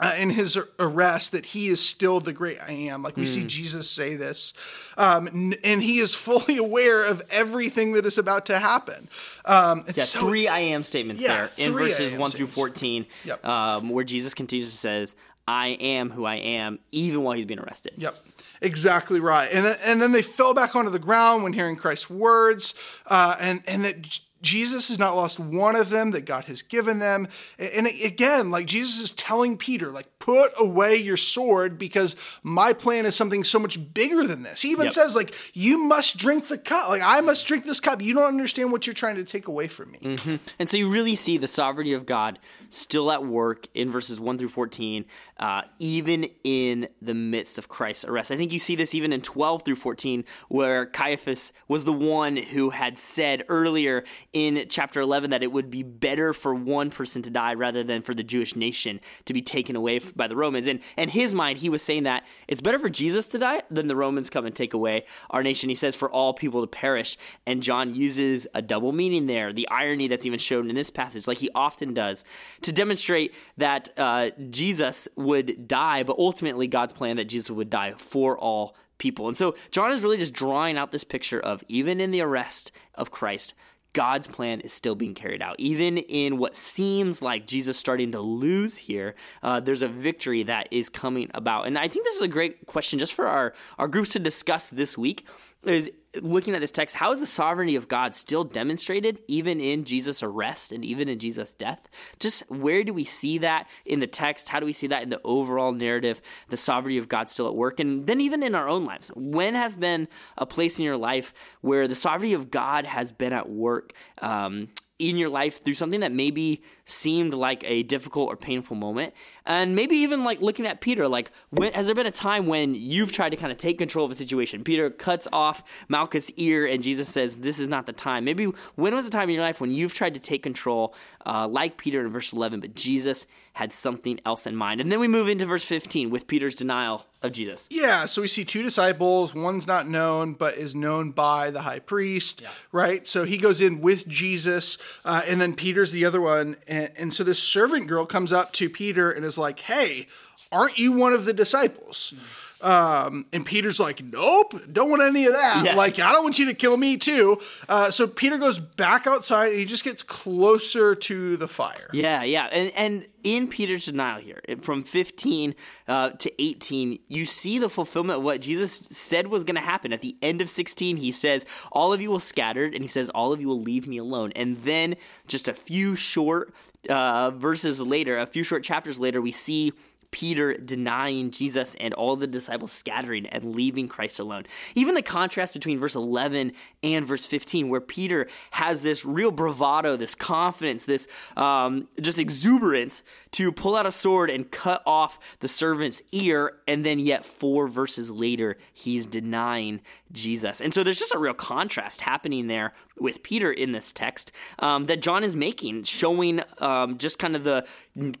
uh, 0.00 0.14
in 0.18 0.30
his 0.30 0.58
arrest 0.78 1.32
that 1.32 1.46
he 1.46 1.68
is 1.68 1.80
still 1.86 2.20
the 2.20 2.32
great 2.32 2.58
I 2.60 2.72
am. 2.72 3.02
Like 3.02 3.16
we 3.16 3.26
see 3.26 3.44
Jesus 3.44 3.88
say 3.90 4.16
this, 4.16 4.54
um, 4.96 5.28
n- 5.28 5.54
and 5.62 5.82
he 5.82 5.98
is 5.98 6.14
fully 6.26 6.56
aware 6.56 7.04
of 7.04 7.22
everything 7.30 7.92
that 7.92 8.06
is 8.06 8.18
about 8.18 8.46
to 8.46 8.58
happen. 8.58 9.08
Um, 9.44 9.84
it's 9.86 9.98
Yeah, 9.98 10.04
so- 10.04 10.20
three 10.20 10.48
I 10.48 10.58
am 10.60 10.82
statements 10.82 11.22
Yeah, 11.22 11.36
there 11.36 11.50
in 11.66 11.72
verses 11.74 12.12
one 12.12 12.30
through 12.30 12.46
fourteen, 12.48 13.06
Yep. 13.24 13.44
um, 13.44 13.90
where 13.90 14.04
Jesus 14.04 14.34
continues 14.34 14.70
to 14.70 14.76
says, 14.76 15.14
"I 15.46 15.68
am 15.80 16.10
who 16.10 16.24
I 16.24 16.36
am," 16.36 16.78
even 16.92 17.22
while 17.22 17.34
he's 17.34 17.44
being 17.46 17.60
arrested. 17.60 17.92
Yep. 17.98 18.16
Exactly 18.62 19.20
right. 19.20 19.48
And 19.50 19.64
then, 19.64 19.76
and 19.86 20.02
then 20.02 20.12
they 20.12 20.20
fell 20.22 20.52
back 20.52 20.76
onto 20.76 20.90
the 20.90 20.98
ground 20.98 21.42
when 21.42 21.54
hearing 21.54 21.76
Christ's 21.76 22.10
words, 22.10 22.74
uh, 23.06 23.34
and 23.40 23.62
and 23.66 23.84
that 23.84 24.20
Jesus 24.42 24.88
has 24.88 24.98
not 24.98 25.16
lost 25.16 25.38
one 25.38 25.76
of 25.76 25.90
them 25.90 26.12
that 26.12 26.24
God 26.24 26.44
has 26.44 26.62
given 26.62 26.98
them. 26.98 27.28
And 27.58 27.86
again, 27.86 28.50
like 28.50 28.66
Jesus 28.66 29.00
is 29.00 29.12
telling 29.12 29.56
Peter, 29.56 29.90
like 29.90 30.06
put 30.20 30.52
away 30.58 30.94
your 30.96 31.16
sword 31.16 31.78
because 31.78 32.14
my 32.44 32.72
plan 32.72 33.06
is 33.06 33.16
something 33.16 33.42
so 33.42 33.58
much 33.58 33.92
bigger 33.92 34.24
than 34.24 34.42
this. 34.44 34.62
He 34.62 34.70
even 34.70 34.84
Yep. 34.84 34.92
says 34.92 35.16
like 35.16 35.34
you 35.56 35.82
must 35.82 36.16
drink 36.18 36.46
the 36.48 36.58
cup. 36.58 36.88
Like 36.90 37.02
I 37.04 37.20
must 37.22 37.46
drink 37.48 37.64
this 37.64 37.80
cup. 37.80 38.00
You 38.00 38.14
don't 38.14 38.28
understand 38.28 38.70
what 38.70 38.86
you're 38.86 38.94
trying 38.94 39.16
to 39.16 39.24
take 39.24 39.48
away 39.48 39.66
from 39.66 39.90
me. 39.90 40.38
And 40.58 40.68
so 40.68 40.76
you 40.76 40.88
really 40.88 41.16
see 41.16 41.38
the 41.38 41.48
sovereignty 41.48 41.94
of 41.94 42.06
God 42.06 42.38
still 42.68 43.10
at 43.10 43.24
work 43.24 43.66
in 43.74 43.90
verses 43.90 44.20
1 44.20 44.38
through 44.38 44.48
14, 44.48 45.04
uh, 45.38 45.62
even 45.78 46.26
in 46.44 46.86
the 47.02 47.14
midst 47.14 47.58
of 47.58 47.68
Christ's 47.68 48.04
arrest. 48.04 48.30
I 48.30 48.36
think 48.36 48.52
you 48.52 48.58
see 48.60 48.76
this 48.76 48.94
even 48.94 49.12
in 49.12 49.22
12 49.22 49.64
through 49.64 49.76
14, 49.76 50.24
where 50.48 50.84
Caiaphas 50.86 51.52
was 51.66 51.84
the 51.84 51.92
one 51.92 52.36
who 52.36 52.70
had 52.70 52.98
said 52.98 53.44
earlier 53.48 54.04
in 54.34 54.66
chapter 54.68 55.00
11 55.00 55.30
that 55.30 55.42
it 55.42 55.50
would 55.50 55.70
be 55.70 55.82
better 55.82 56.32
for 56.34 56.54
one 56.54 56.90
person 56.90 57.22
to 57.22 57.30
die 57.30 57.54
rather 57.54 57.82
than 57.82 58.02
for 58.02 58.12
the 58.14 58.22
Jewish 58.22 58.54
nation 58.54 59.00
to 59.24 59.32
be 59.32 59.40
taken 59.40 59.76
away 59.76 59.98
by 60.16 60.26
the 60.26 60.36
Romans. 60.36 60.66
And 60.66 60.80
in 60.96 61.08
his 61.08 61.34
mind, 61.34 61.58
he 61.58 61.68
was 61.68 61.82
saying 61.82 62.04
that 62.04 62.26
it's 62.48 62.60
better 62.60 62.78
for 62.78 62.88
Jesus 62.88 63.26
to 63.26 63.38
die 63.38 63.62
than 63.70 63.88
the 63.88 63.96
Romans 63.96 64.30
come 64.30 64.46
and 64.46 64.54
take 64.54 64.74
away 64.74 65.04
our 65.30 65.42
nation. 65.42 65.68
He 65.68 65.74
says 65.74 65.96
for 65.96 66.10
all 66.10 66.34
people 66.34 66.60
to 66.60 66.66
perish. 66.66 67.16
And 67.46 67.62
John 67.62 67.94
uses 67.94 68.46
a 68.54 68.62
double 68.62 68.92
meaning 68.92 69.26
there, 69.26 69.52
the 69.52 69.68
irony 69.68 70.08
that's 70.08 70.26
even 70.26 70.38
shown 70.38 70.68
in 70.68 70.74
this 70.74 70.90
passage, 70.90 71.26
like 71.26 71.38
he 71.38 71.50
often 71.54 71.94
does, 71.94 72.24
to 72.62 72.72
demonstrate 72.72 73.34
that 73.56 73.90
uh, 73.96 74.30
Jesus 74.50 75.08
would 75.16 75.68
die, 75.68 76.02
but 76.02 76.16
ultimately 76.18 76.66
God's 76.66 76.92
plan 76.92 77.16
that 77.16 77.26
Jesus 77.26 77.50
would 77.50 77.70
die 77.70 77.94
for 77.96 78.38
all 78.38 78.76
people. 78.98 79.26
And 79.26 79.36
so 79.36 79.56
John 79.70 79.90
is 79.90 80.04
really 80.04 80.18
just 80.18 80.34
drawing 80.34 80.76
out 80.76 80.92
this 80.92 81.04
picture 81.04 81.40
of 81.40 81.64
even 81.66 82.00
in 82.00 82.12
the 82.12 82.20
arrest 82.20 82.70
of 82.94 83.10
Christ, 83.10 83.54
God's 83.92 84.26
plan 84.26 84.60
is 84.60 84.72
still 84.72 84.94
being 84.94 85.14
carried 85.14 85.42
out. 85.42 85.56
Even 85.58 85.98
in 85.98 86.38
what 86.38 86.56
seems 86.56 87.22
like 87.22 87.46
Jesus 87.46 87.76
starting 87.76 88.12
to 88.12 88.20
lose 88.20 88.76
here, 88.76 89.14
uh, 89.42 89.60
there's 89.60 89.82
a 89.82 89.88
victory 89.88 90.42
that 90.44 90.68
is 90.70 90.88
coming 90.88 91.30
about. 91.34 91.66
And 91.66 91.76
I 91.76 91.88
think 91.88 92.04
this 92.04 92.16
is 92.16 92.22
a 92.22 92.28
great 92.28 92.66
question 92.66 92.98
just 92.98 93.14
for 93.14 93.26
our, 93.26 93.54
our 93.78 93.88
groups 93.88 94.10
to 94.12 94.18
discuss 94.18 94.70
this 94.70 94.96
week 94.96 95.26
is 95.64 95.90
looking 96.20 96.54
at 96.54 96.60
this 96.60 96.70
text, 96.70 96.96
how 96.96 97.12
is 97.12 97.20
the 97.20 97.26
sovereignty 97.26 97.76
of 97.76 97.88
God 97.88 98.14
still 98.14 98.44
demonstrated 98.44 99.20
even 99.28 99.60
in 99.60 99.84
Jesus' 99.84 100.22
arrest 100.22 100.72
and 100.72 100.84
even 100.84 101.08
in 101.08 101.18
Jesus' 101.18 101.54
death? 101.54 101.88
Just 102.18 102.48
where 102.50 102.82
do 102.82 102.92
we 102.92 103.04
see 103.04 103.38
that 103.38 103.68
in 103.84 104.00
the 104.00 104.06
text? 104.06 104.48
How 104.48 104.60
do 104.60 104.66
we 104.66 104.72
see 104.72 104.88
that 104.88 105.02
in 105.02 105.10
the 105.10 105.20
overall 105.24 105.72
narrative? 105.72 106.20
The 106.48 106.56
sovereignty 106.56 106.98
of 106.98 107.08
God 107.08 107.30
still 107.30 107.46
at 107.46 107.54
work? 107.54 107.80
And 107.80 108.06
then 108.06 108.20
even 108.20 108.42
in 108.42 108.54
our 108.54 108.68
own 108.68 108.84
lives, 108.84 109.10
when 109.14 109.54
has 109.54 109.76
been 109.76 110.08
a 110.36 110.46
place 110.46 110.78
in 110.78 110.84
your 110.84 110.96
life 110.96 111.32
where 111.60 111.86
the 111.86 111.94
sovereignty 111.94 112.34
of 112.34 112.50
God 112.50 112.86
has 112.86 113.12
been 113.12 113.32
at 113.32 113.48
work? 113.48 113.92
Um, 114.18 114.68
in 115.00 115.16
your 115.16 115.30
life 115.30 115.64
through 115.64 115.74
something 115.74 116.00
that 116.00 116.12
maybe 116.12 116.62
seemed 116.84 117.32
like 117.32 117.64
a 117.64 117.82
difficult 117.84 118.28
or 118.28 118.36
painful 118.36 118.76
moment. 118.76 119.14
And 119.46 119.74
maybe 119.74 119.96
even 119.96 120.24
like 120.24 120.40
looking 120.40 120.66
at 120.66 120.80
peter 120.80 121.08
like 121.08 121.32
when, 121.50 121.72
has 121.72 121.86
there 121.86 121.94
been 121.94 122.06
a 122.06 122.10
time 122.10 122.46
when 122.46 122.74
you've 122.74 123.12
tried 123.12 123.30
to 123.30 123.36
kind 123.36 123.50
of 123.50 123.58
take 123.58 123.78
control 123.78 124.04
of 124.04 124.12
a 124.12 124.14
situation? 124.14 124.62
Peter 124.62 124.90
cuts 124.90 125.26
off 125.32 125.84
malchus 125.88 126.30
ear 126.36 126.66
and 126.66 126.82
jesus 126.82 127.08
says 127.08 127.38
this 127.38 127.58
is 127.58 127.68
not 127.68 127.86
the 127.86 127.92
time. 127.92 128.24
Maybe 128.24 128.44
when 128.74 128.94
was 128.94 129.06
the 129.06 129.10
time 129.10 129.28
in 129.30 129.34
your 129.34 129.44
life 129.44 129.60
when 129.60 129.72
you've 129.72 129.94
tried 129.94 130.14
to 130.14 130.20
take 130.20 130.42
control 130.42 130.94
uh, 131.26 131.48
like 131.48 131.76
peter 131.78 132.00
in 132.00 132.10
verse 132.10 132.32
11 132.32 132.60
but 132.60 132.74
jesus 132.74 133.26
had 133.54 133.72
something 133.72 134.20
else 134.26 134.46
in 134.46 134.54
mind? 134.54 134.80
And 134.80 134.92
then 134.92 135.00
we 135.00 135.08
move 135.08 135.28
into 135.28 135.46
verse 135.46 135.64
15 135.64 136.10
with 136.10 136.26
peter's 136.26 136.54
denial 136.54 137.06
of 137.22 137.32
jesus 137.32 137.68
Yeah, 137.70 138.06
so 138.06 138.22
we 138.22 138.28
see 138.28 138.44
two 138.44 138.62
disciples. 138.62 139.34
One's 139.34 139.66
not 139.66 139.88
known, 139.88 140.34
but 140.34 140.54
is 140.56 140.74
known 140.74 141.10
by 141.12 141.50
the 141.50 141.62
high 141.62 141.78
priest, 141.78 142.42
right? 142.72 143.06
So 143.06 143.24
he 143.24 143.38
goes 143.38 143.60
in 143.60 143.80
with 143.80 144.06
Jesus, 144.08 144.78
uh, 145.04 145.22
and 145.26 145.40
then 145.40 145.54
Peter's 145.54 145.92
the 145.92 146.04
other 146.04 146.20
one. 146.20 146.56
And, 146.66 146.90
and 146.96 147.14
so 147.14 147.24
this 147.24 147.42
servant 147.42 147.86
girl 147.86 148.06
comes 148.06 148.32
up 148.32 148.52
to 148.54 148.68
Peter 148.68 149.10
and 149.10 149.24
is 149.24 149.38
like, 149.38 149.60
Hey, 149.60 150.06
aren't 150.52 150.78
you 150.78 150.92
one 150.92 151.12
of 151.12 151.24
the 151.24 151.32
disciples? 151.32 152.14
Um, 152.62 153.24
and 153.32 153.46
Peter's 153.46 153.80
like, 153.80 154.02
Nope, 154.02 154.60
don't 154.70 154.90
want 154.90 155.02
any 155.02 155.26
of 155.26 155.32
that. 155.32 155.62
Yeah. 155.64 155.74
Like, 155.76 155.98
I 155.98 156.12
don't 156.12 156.22
want 156.22 156.38
you 156.38 156.46
to 156.46 156.54
kill 156.54 156.76
me 156.76 156.96
too. 156.96 157.40
Uh, 157.68 157.90
so 157.90 158.06
Peter 158.06 158.36
goes 158.36 158.58
back 158.58 159.06
outside 159.06 159.48
and 159.50 159.58
he 159.58 159.64
just 159.64 159.84
gets 159.84 160.02
closer 160.02 160.94
to 160.94 161.36
the 161.36 161.48
fire. 161.48 161.88
Yeah, 161.92 162.22
yeah, 162.22 162.46
and 162.52 162.70
and 162.76 163.08
in 163.24 163.48
Peter's 163.48 163.86
denial 163.86 164.20
here, 164.20 164.40
from 164.60 164.82
15 164.82 165.54
uh, 165.88 166.10
to 166.10 166.42
18, 166.42 166.98
you 167.08 167.24
see 167.24 167.58
the 167.58 167.68
fulfillment 167.68 168.18
of 168.18 168.24
what 168.24 168.40
Jesus 168.40 168.88
said 168.90 169.28
was 169.28 169.44
going 169.44 169.56
to 169.56 169.62
happen. 169.62 169.92
At 169.92 170.00
the 170.00 170.16
end 170.20 170.40
of 170.40 170.50
16, 170.50 170.98
he 170.98 171.12
says, 171.12 171.46
"All 171.72 171.92
of 171.92 172.02
you 172.02 172.10
will 172.10 172.20
scattered," 172.20 172.74
and 172.74 172.82
he 172.82 172.88
says, 172.88 173.08
"All 173.10 173.32
of 173.32 173.40
you 173.40 173.48
will 173.48 173.60
leave 173.60 173.86
me 173.86 173.96
alone." 173.96 174.32
And 174.36 174.58
then, 174.58 174.96
just 175.26 175.48
a 175.48 175.54
few 175.54 175.96
short 175.96 176.52
uh, 176.88 177.30
verses 177.30 177.80
later, 177.80 178.18
a 178.18 178.26
few 178.26 178.42
short 178.42 178.64
chapters 178.64 179.00
later, 179.00 179.20
we 179.22 179.32
see. 179.32 179.72
Peter 180.10 180.54
denying 180.54 181.30
Jesus 181.30 181.74
and 181.80 181.94
all 181.94 182.16
the 182.16 182.26
disciples 182.26 182.72
scattering 182.72 183.26
and 183.26 183.54
leaving 183.54 183.88
Christ 183.88 184.18
alone. 184.20 184.44
Even 184.74 184.94
the 184.94 185.02
contrast 185.02 185.52
between 185.54 185.78
verse 185.78 185.94
11 185.94 186.52
and 186.82 187.06
verse 187.06 187.26
15, 187.26 187.68
where 187.68 187.80
Peter 187.80 188.26
has 188.52 188.82
this 188.82 189.04
real 189.04 189.30
bravado, 189.30 189.96
this 189.96 190.14
confidence, 190.14 190.84
this 190.84 191.06
um, 191.36 191.88
just 192.00 192.18
exuberance 192.18 193.02
to 193.32 193.52
pull 193.52 193.76
out 193.76 193.86
a 193.86 193.92
sword 193.92 194.30
and 194.30 194.50
cut 194.50 194.82
off 194.84 195.38
the 195.40 195.48
servant's 195.48 196.02
ear, 196.12 196.54
and 196.66 196.84
then 196.84 196.98
yet 196.98 197.24
four 197.24 197.68
verses 197.68 198.10
later, 198.10 198.56
he's 198.72 199.06
denying 199.06 199.80
Jesus. 200.12 200.60
And 200.60 200.74
so 200.74 200.82
there's 200.82 200.98
just 200.98 201.14
a 201.14 201.18
real 201.18 201.34
contrast 201.34 202.00
happening 202.00 202.48
there 202.48 202.72
with 202.98 203.22
Peter 203.22 203.50
in 203.50 203.72
this 203.72 203.92
text 203.92 204.32
um, 204.58 204.86
that 204.86 205.00
John 205.00 205.24
is 205.24 205.34
making, 205.34 205.84
showing 205.84 206.42
um, 206.58 206.98
just 206.98 207.18
kind 207.18 207.34
of 207.34 207.44
the 207.44 207.66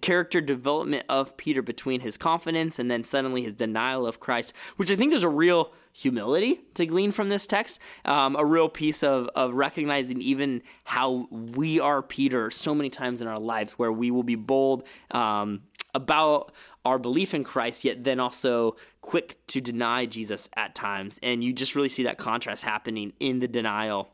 character 0.00 0.40
development 0.40 1.04
of 1.08 1.36
Peter 1.36 1.62
between 1.62 1.79
his 1.86 2.16
confidence 2.16 2.78
and 2.78 2.90
then 2.90 3.04
suddenly 3.04 3.42
his 3.42 3.52
denial 3.52 4.06
of 4.06 4.20
Christ, 4.20 4.56
which 4.76 4.90
I 4.90 4.96
think 4.96 5.10
there's 5.10 5.24
a 5.24 5.28
real 5.28 5.72
humility 5.92 6.60
to 6.74 6.86
glean 6.86 7.10
from 7.10 7.28
this 7.28 7.46
text, 7.46 7.80
um, 8.04 8.36
a 8.36 8.44
real 8.44 8.68
piece 8.68 9.02
of, 9.02 9.28
of 9.34 9.54
recognizing 9.54 10.20
even 10.20 10.62
how 10.84 11.28
we 11.30 11.80
are 11.80 12.02
Peter 12.02 12.50
so 12.50 12.74
many 12.74 12.90
times 12.90 13.20
in 13.20 13.26
our 13.26 13.38
lives, 13.38 13.72
where 13.72 13.92
we 13.92 14.10
will 14.10 14.22
be 14.22 14.36
bold. 14.36 14.86
Um, 15.10 15.62
about 15.92 16.52
our 16.84 17.00
belief 17.00 17.34
in 17.34 17.42
Christ, 17.42 17.84
yet 17.84 18.04
then 18.04 18.20
also 18.20 18.76
quick 19.00 19.44
to 19.48 19.60
deny 19.60 20.06
Jesus 20.06 20.48
at 20.56 20.76
times. 20.76 21.18
And 21.20 21.42
you 21.42 21.52
just 21.52 21.74
really 21.74 21.88
see 21.88 22.04
that 22.04 22.16
contrast 22.16 22.62
happening 22.62 23.12
in 23.18 23.40
the 23.40 23.48
denial 23.48 24.12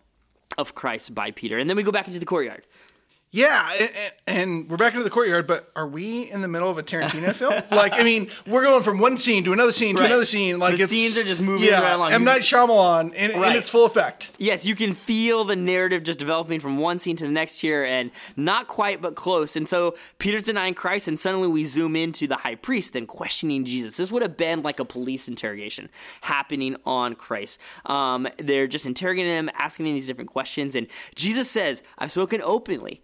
of 0.58 0.74
Christ 0.74 1.14
by 1.14 1.30
Peter. 1.30 1.58
And 1.58 1.68
then 1.68 1.76
we 1.76 1.82
go 1.82 1.92
back 1.92 2.06
into 2.06 2.18
the 2.18 2.26
courtyard. 2.26 2.66
Yeah, 3.36 3.70
and, 3.78 3.90
and 4.26 4.70
we're 4.70 4.78
back 4.78 4.94
into 4.94 5.04
the 5.04 5.10
courtyard, 5.10 5.46
but 5.46 5.70
are 5.76 5.86
we 5.86 6.22
in 6.30 6.40
the 6.40 6.48
middle 6.48 6.70
of 6.70 6.78
a 6.78 6.82
Tarantino 6.82 7.34
film? 7.34 7.52
Like, 7.70 8.00
I 8.00 8.02
mean, 8.02 8.30
we're 8.46 8.62
going 8.62 8.82
from 8.82 8.98
one 8.98 9.18
scene 9.18 9.44
to 9.44 9.52
another 9.52 9.72
scene 9.72 9.94
to 9.96 10.00
Right. 10.00 10.10
another 10.10 10.24
scene. 10.24 10.58
Like, 10.58 10.78
The 10.78 10.86
scenes 10.86 11.18
are 11.18 11.22
just 11.24 11.42
moving 11.42 11.68
yeah, 11.68 11.82
right 11.82 11.92
along. 11.92 12.12
M 12.12 12.24
Night 12.24 12.40
Shyamalan 12.40 13.12
in, 13.12 13.30
in 13.32 13.52
its 13.56 13.68
full 13.68 13.84
effect. 13.84 14.30
Yes, 14.38 14.66
you 14.66 14.74
can 14.74 14.94
feel 14.94 15.44
the 15.44 15.54
narrative 15.54 16.02
just 16.02 16.18
developing 16.18 16.60
from 16.60 16.78
one 16.78 16.98
scene 16.98 17.14
to 17.16 17.24
the 17.24 17.30
next 17.30 17.60
here, 17.60 17.84
and 17.84 18.10
not 18.36 18.68
quite, 18.68 19.02
but 19.02 19.16
close. 19.16 19.54
And 19.54 19.68
so 19.68 19.94
Peter's 20.18 20.44
denying 20.44 20.72
Christ, 20.72 21.06
and 21.06 21.20
suddenly 21.20 21.48
we 21.48 21.66
zoom 21.66 21.94
into 21.94 22.26
the 22.26 22.36
high 22.36 22.54
priest, 22.54 22.94
then 22.94 23.04
questioning 23.04 23.66
Jesus. 23.66 23.98
This 23.98 24.10
would 24.10 24.22
have 24.22 24.38
been 24.38 24.62
like 24.62 24.80
a 24.80 24.84
police 24.86 25.28
interrogation 25.28 25.90
happening 26.22 26.76
on 26.86 27.14
Christ. 27.14 27.60
Um, 27.84 28.26
they're 28.38 28.66
just 28.66 28.86
interrogating 28.86 29.32
him, 29.32 29.50
asking 29.52 29.86
him 29.88 29.92
these 29.94 30.06
different 30.06 30.30
questions, 30.30 30.74
and 30.74 30.86
Jesus 31.14 31.50
says, 31.50 31.82
I've 31.98 32.10
spoken 32.10 32.40
openly 32.42 33.02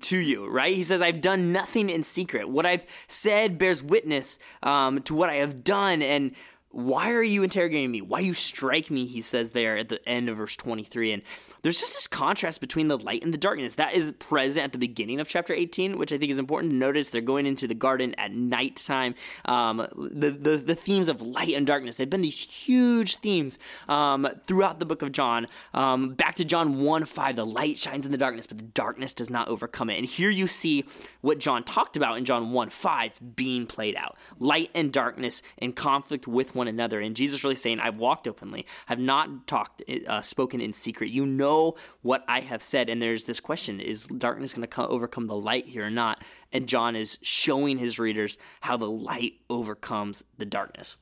to 0.00 0.18
you, 0.18 0.48
right? 0.48 0.74
He 0.74 0.82
says, 0.82 1.02
I've 1.02 1.20
done 1.20 1.52
nothing 1.52 1.90
in 1.90 2.02
secret. 2.02 2.48
What 2.48 2.66
I've 2.66 2.86
said 3.08 3.58
bears 3.58 3.82
witness 3.82 4.38
um, 4.62 5.02
to 5.02 5.14
what 5.14 5.30
I 5.30 5.34
have 5.34 5.64
done. 5.64 6.02
And 6.02 6.34
why 6.74 7.12
are 7.12 7.22
you 7.22 7.44
interrogating 7.44 7.92
me? 7.92 8.00
Why 8.00 8.18
you 8.18 8.34
strike 8.34 8.90
me? 8.90 9.06
He 9.06 9.20
says 9.20 9.52
there 9.52 9.78
at 9.78 9.88
the 9.88 10.06
end 10.08 10.28
of 10.28 10.38
verse 10.38 10.56
23. 10.56 11.12
And 11.12 11.22
there's 11.62 11.78
just 11.78 11.94
this 11.94 12.08
contrast 12.08 12.60
between 12.60 12.88
the 12.88 12.98
light 12.98 13.22
and 13.22 13.32
the 13.32 13.38
darkness 13.38 13.76
that 13.76 13.94
is 13.94 14.10
present 14.10 14.64
at 14.64 14.72
the 14.72 14.78
beginning 14.78 15.20
of 15.20 15.28
chapter 15.28 15.52
18, 15.52 15.96
which 15.98 16.12
I 16.12 16.18
think 16.18 16.32
is 16.32 16.38
important 16.40 16.72
to 16.72 16.76
notice. 16.76 17.10
They're 17.10 17.20
going 17.20 17.46
into 17.46 17.68
the 17.68 17.76
garden 17.76 18.12
at 18.18 18.32
nighttime. 18.32 19.14
Um, 19.44 19.86
the, 19.96 20.30
the, 20.30 20.56
the 20.56 20.74
themes 20.74 21.08
of 21.08 21.22
light 21.22 21.54
and 21.54 21.64
darkness, 21.64 21.94
they've 21.94 22.10
been 22.10 22.22
these 22.22 22.40
huge 22.40 23.16
themes 23.16 23.56
um, 23.88 24.26
throughout 24.44 24.80
the 24.80 24.86
book 24.86 25.02
of 25.02 25.12
John. 25.12 25.46
Um, 25.74 26.14
back 26.14 26.34
to 26.36 26.44
John 26.44 26.80
1 26.80 27.04
5, 27.04 27.36
the 27.36 27.46
light 27.46 27.78
shines 27.78 28.04
in 28.04 28.10
the 28.10 28.18
darkness, 28.18 28.48
but 28.48 28.58
the 28.58 28.64
darkness 28.64 29.14
does 29.14 29.30
not 29.30 29.46
overcome 29.46 29.90
it. 29.90 29.98
And 29.98 30.06
here 30.06 30.30
you 30.30 30.48
see 30.48 30.84
what 31.20 31.38
John 31.38 31.62
talked 31.62 31.96
about 31.96 32.18
in 32.18 32.24
John 32.24 32.50
1 32.50 32.70
5 32.70 33.36
being 33.36 33.66
played 33.66 33.94
out 33.94 34.18
light 34.40 34.70
and 34.74 34.92
darkness 34.92 35.40
in 35.56 35.72
conflict 35.72 36.26
with 36.26 36.56
one 36.56 36.63
another. 36.68 37.00
And 37.00 37.16
Jesus 37.16 37.44
really 37.44 37.54
saying, 37.56 37.80
I've 37.80 37.98
walked 37.98 38.26
openly, 38.26 38.66
I've 38.88 38.98
not 38.98 39.46
talked, 39.46 39.82
uh, 40.06 40.20
spoken 40.20 40.60
in 40.60 40.72
secret. 40.72 41.10
You 41.10 41.26
know 41.26 41.74
what 42.02 42.24
I 42.28 42.40
have 42.40 42.62
said. 42.62 42.88
And 42.88 43.00
there's 43.00 43.24
this 43.24 43.40
question 43.40 43.80
is 43.80 44.04
darkness 44.04 44.54
going 44.54 44.68
to 44.68 44.88
overcome 44.88 45.26
the 45.26 45.36
light 45.36 45.66
here 45.66 45.86
or 45.86 45.90
not? 45.90 46.22
And 46.52 46.66
John 46.68 46.96
is 46.96 47.18
showing 47.22 47.78
his 47.78 47.98
readers 47.98 48.38
how 48.60 48.76
the 48.76 48.90
light 48.90 49.34
overcomes 49.48 50.24
the 50.38 50.46
darkness. 50.46 50.96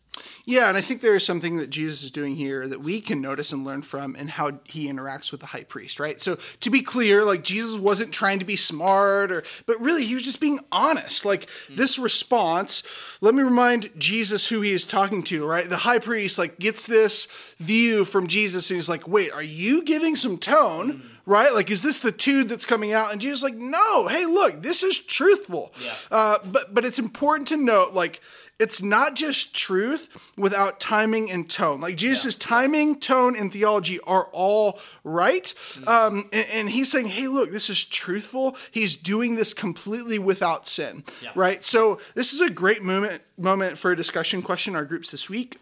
Yeah, 0.45 0.69
and 0.69 0.77
I 0.77 0.81
think 0.81 1.01
there 1.01 1.15
is 1.15 1.25
something 1.25 1.57
that 1.59 1.71
Jesus 1.71 2.03
is 2.03 2.11
doing 2.11 2.37
here 2.37 2.67
that 2.67 2.81
we 2.81 3.01
can 3.01 3.21
notice 3.21 3.53
and 3.53 3.65
learn 3.65 3.83
from 3.83 4.17
and 4.17 4.31
how 4.31 4.61
he 4.65 4.89
interacts 4.89 5.31
with 5.31 5.41
the 5.41 5.47
high 5.47 5.65
priest, 5.65 6.01
right? 6.01 6.21
So 6.21 6.37
to 6.61 6.71
be 6.71 6.83
clear, 6.83 7.25
like 7.25 7.45
Jesus 7.45 7.79
wasn't 7.79 8.13
trying 8.13 8.39
to 8.39 8.45
be 8.45 8.57
smart 8.57 9.31
or 9.31 9.43
but 9.67 9.81
really 9.81 10.05
he 10.05 10.15
was 10.15 10.25
just 10.25 10.41
being 10.41 10.61
honest. 10.71 11.25
Like 11.25 11.49
hmm. 11.69 11.77
this 11.77 11.99
response, 11.99 13.19
let 13.21 13.35
me 13.35 13.43
remind 13.43 13.91
Jesus 13.99 14.49
who 14.49 14.61
he 14.61 14.73
is 14.73 14.87
talking 14.87 15.23
to, 15.25 15.47
right? 15.47 15.69
The 15.69 15.79
high 15.79 15.99
priest 15.99 16.39
like 16.39 16.59
gets 16.59 16.87
this 16.87 17.29
view 17.59 18.05
from 18.05 18.27
Jesus 18.27 18.71
and 18.71 18.77
he's 18.77 18.89
like, 18.89 19.07
"Wait, 19.07 19.33
are 19.33 19.43
you 19.43 19.83
giving 19.83 20.17
some 20.17 20.39
tone?" 20.39 20.91
Hmm. 20.91 21.09
Right? 21.25 21.53
Like, 21.55 21.71
is 21.71 21.83
this 21.83 21.99
the 21.99 22.13
tude 22.13 22.49
that's 22.49 22.67
coming 22.67 22.93
out? 22.93 23.13
And 23.13 23.21
Jesus 23.21 23.39
is 23.39 23.43
like, 23.45 23.55
no, 23.55 24.09
hey, 24.09 24.27
look, 24.27 24.63
this 24.63 24.83
is 24.83 24.99
truthful. 24.99 25.73
Uh, 26.11 26.39
but 26.45 26.75
but 26.75 26.85
it's 26.85 26.99
important 26.99 27.49
to 27.49 27.57
note, 27.57 27.93
like, 27.93 28.21
it's 28.59 28.83
not 28.83 29.17
just 29.17 29.55
truth 29.55 30.17
without 30.37 30.79
timing 30.79 31.31
and 31.31 31.51
tone. 31.51 31.81
Like 31.81 31.97
Jesus' 31.97 32.35
timing, 32.37 33.01
tone, 33.01 33.35
and 33.35 33.53
theology 33.53 33.99
are 34.07 34.29
all 34.33 34.79
right. 35.03 35.53
Um, 35.87 36.29
and, 36.33 36.47
and 36.53 36.71
he's 36.71 36.91
saying, 36.91 37.07
hey, 37.07 37.27
look, 37.27 37.51
this 37.51 37.69
is 37.71 37.85
truthful. 37.85 38.57
He's 38.71 38.97
doing 38.97 39.35
this 39.35 39.53
completely 39.53 40.19
without 40.21 40.69
sin, 40.69 41.03
right? 41.35 41.65
So 41.65 41.99
this 42.15 42.33
is 42.33 42.41
a 42.41 42.51
great 42.51 42.83
moment 42.83 43.23
moment 43.37 43.79
for 43.79 43.91
a 43.91 43.97
discussion 43.97 44.43
question 44.43 44.75
in 44.75 44.77
our 44.77 44.85
groups 44.85 45.11
this 45.11 45.29
week. 45.29 45.59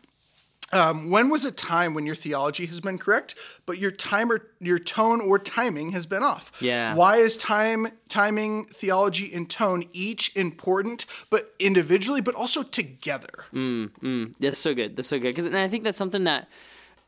Um, 0.72 1.10
when 1.10 1.28
was 1.28 1.44
a 1.44 1.50
time 1.50 1.94
when 1.94 2.06
your 2.06 2.14
theology 2.14 2.64
has 2.66 2.80
been 2.80 2.96
correct, 2.98 3.34
but 3.66 3.78
your 3.78 3.90
time 3.90 4.30
or 4.30 4.40
your 4.60 4.78
tone 4.78 5.20
or 5.20 5.38
timing 5.38 5.90
has 5.90 6.06
been 6.06 6.22
off? 6.22 6.52
Yeah. 6.60 6.94
Why 6.94 7.16
is 7.16 7.36
time, 7.36 7.88
timing, 8.08 8.66
theology, 8.66 9.32
and 9.32 9.50
tone 9.50 9.84
each 9.92 10.34
important, 10.36 11.06
but 11.28 11.52
individually, 11.58 12.20
but 12.20 12.34
also 12.36 12.62
together? 12.62 13.26
Mm, 13.52 13.90
mm. 14.00 14.34
That's 14.38 14.58
so 14.58 14.72
good. 14.74 14.96
That's 14.96 15.08
so 15.08 15.18
good. 15.18 15.34
'Cause- 15.34 15.46
and 15.46 15.58
I 15.58 15.66
think 15.68 15.82
that's 15.84 15.98
something 15.98 16.24
that 16.24 16.48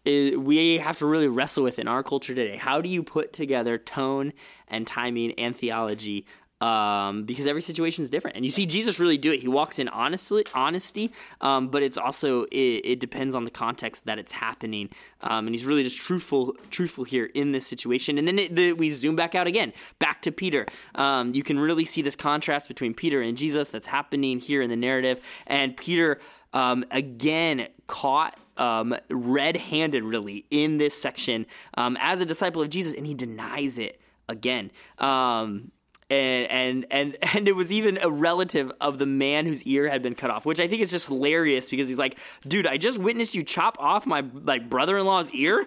eh, 0.04 0.34
we 0.34 0.78
have 0.78 0.98
to 0.98 1.06
really 1.06 1.28
wrestle 1.28 1.62
with 1.62 1.78
in 1.78 1.86
our 1.86 2.02
culture 2.02 2.34
today. 2.34 2.56
How 2.56 2.80
do 2.80 2.88
you 2.88 3.04
put 3.04 3.32
together 3.32 3.78
tone 3.78 4.32
and 4.66 4.84
timing 4.84 5.30
and 5.38 5.56
theology? 5.56 6.26
Um, 6.62 7.24
because 7.24 7.48
every 7.48 7.62
situation 7.62 8.04
is 8.04 8.10
different, 8.10 8.36
and 8.36 8.44
you 8.44 8.52
see 8.52 8.66
Jesus 8.66 9.00
really 9.00 9.18
do 9.18 9.32
it. 9.32 9.40
He 9.40 9.48
walks 9.48 9.80
in 9.80 9.88
honestly, 9.88 10.44
honesty, 10.54 11.10
um, 11.40 11.62
but 11.72 11.82
it's 11.82 11.98
also 11.98 12.44
it, 12.44 12.80
it 12.92 13.00
depends 13.00 13.34
on 13.34 13.42
the 13.48 13.50
context 13.50 14.06
that 14.06 14.18
it's 14.22 14.30
happening, 14.30 14.86
um, 15.22 15.46
and 15.46 15.54
he's 15.54 15.66
really 15.66 15.82
just 15.82 16.00
truthful, 16.08 16.54
truthful 16.70 17.02
here 17.02 17.28
in 17.34 17.50
this 17.50 17.66
situation. 17.66 18.16
And 18.18 18.28
then 18.28 18.38
it, 18.38 18.54
the, 18.54 18.74
we 18.74 18.92
zoom 18.92 19.16
back 19.16 19.34
out 19.34 19.48
again, 19.48 19.72
back 19.98 20.22
to 20.22 20.30
Peter. 20.30 20.66
Um, 20.94 21.34
you 21.34 21.42
can 21.42 21.58
really 21.58 21.84
see 21.84 22.00
this 22.00 22.14
contrast 22.14 22.68
between 22.68 22.94
Peter 22.94 23.20
and 23.20 23.36
Jesus 23.36 23.70
that's 23.70 23.88
happening 23.88 24.38
here 24.38 24.62
in 24.62 24.70
the 24.70 24.76
narrative, 24.76 25.18
and 25.48 25.76
Peter 25.76 26.20
um, 26.52 26.84
again 26.92 27.66
caught 27.88 28.38
um, 28.56 28.94
red-handed 29.10 30.04
really 30.04 30.46
in 30.50 30.76
this 30.76 30.94
section 30.94 31.46
um, 31.74 31.96
as 32.00 32.20
a 32.20 32.26
disciple 32.26 32.62
of 32.62 32.68
Jesus, 32.68 32.94
and 32.96 33.04
he 33.04 33.14
denies 33.14 33.78
it 33.78 34.00
again. 34.28 34.70
Um, 34.98 35.72
and, 36.12 36.50
and 36.50 36.86
and 36.90 37.16
and 37.34 37.48
it 37.48 37.56
was 37.56 37.72
even 37.72 37.98
a 38.02 38.10
relative 38.10 38.70
of 38.80 38.98
the 38.98 39.06
man 39.06 39.46
whose 39.46 39.62
ear 39.64 39.88
had 39.88 40.02
been 40.02 40.14
cut 40.14 40.30
off, 40.30 40.44
which 40.44 40.60
I 40.60 40.68
think 40.68 40.82
is 40.82 40.90
just 40.90 41.06
hilarious 41.06 41.68
because 41.68 41.88
he's 41.88 41.98
like, 41.98 42.18
dude, 42.46 42.66
I 42.66 42.76
just 42.76 42.98
witnessed 42.98 43.34
you 43.34 43.42
chop 43.42 43.76
off 43.80 44.06
my 44.06 44.24
like 44.32 44.68
brother-in-law's 44.68 45.32
ear, 45.32 45.66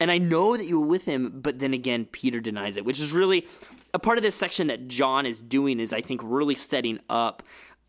and 0.00 0.10
I 0.10 0.18
know 0.18 0.56
that 0.56 0.64
you 0.64 0.80
were 0.80 0.86
with 0.86 1.04
him, 1.04 1.40
but 1.42 1.58
then 1.58 1.74
again, 1.74 2.06
Peter 2.06 2.40
denies 2.40 2.76
it, 2.76 2.84
which 2.84 3.00
is 3.00 3.12
really 3.12 3.46
a 3.94 3.98
part 3.98 4.18
of 4.18 4.24
this 4.24 4.34
section 4.34 4.68
that 4.68 4.88
John 4.88 5.26
is 5.26 5.40
doing 5.40 5.78
is 5.78 5.92
I 5.92 6.00
think 6.00 6.20
really 6.24 6.54
setting 6.54 6.98
up 7.10 7.42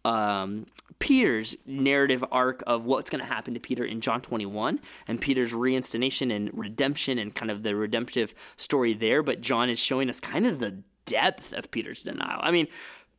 um, 0.06 0.66
Peter's 1.00 1.56
narrative 1.66 2.24
arc 2.30 2.62
of 2.68 2.86
what's 2.86 3.10
going 3.10 3.22
to 3.22 3.26
happen 3.26 3.54
to 3.54 3.60
Peter 3.60 3.86
in 3.86 4.02
John 4.02 4.20
21 4.20 4.80
and 5.08 5.22
Peter's 5.22 5.54
reinstatation 5.54 6.34
and 6.34 6.50
redemption 6.54 7.18
and 7.18 7.34
kind 7.34 7.50
of 7.50 7.64
the 7.64 7.76
redemptive 7.76 8.34
story 8.58 8.94
there. 8.94 9.24
But 9.24 9.40
John 9.40 9.70
is 9.70 9.80
showing 9.80 10.10
us 10.10 10.20
kind 10.20 10.46
of 10.46 10.60
the 10.60 10.84
depth 11.06 11.54
of 11.54 11.72
Peter's 11.72 12.02
denial. 12.02 12.40
I 12.42 12.52
mean, 12.52 12.68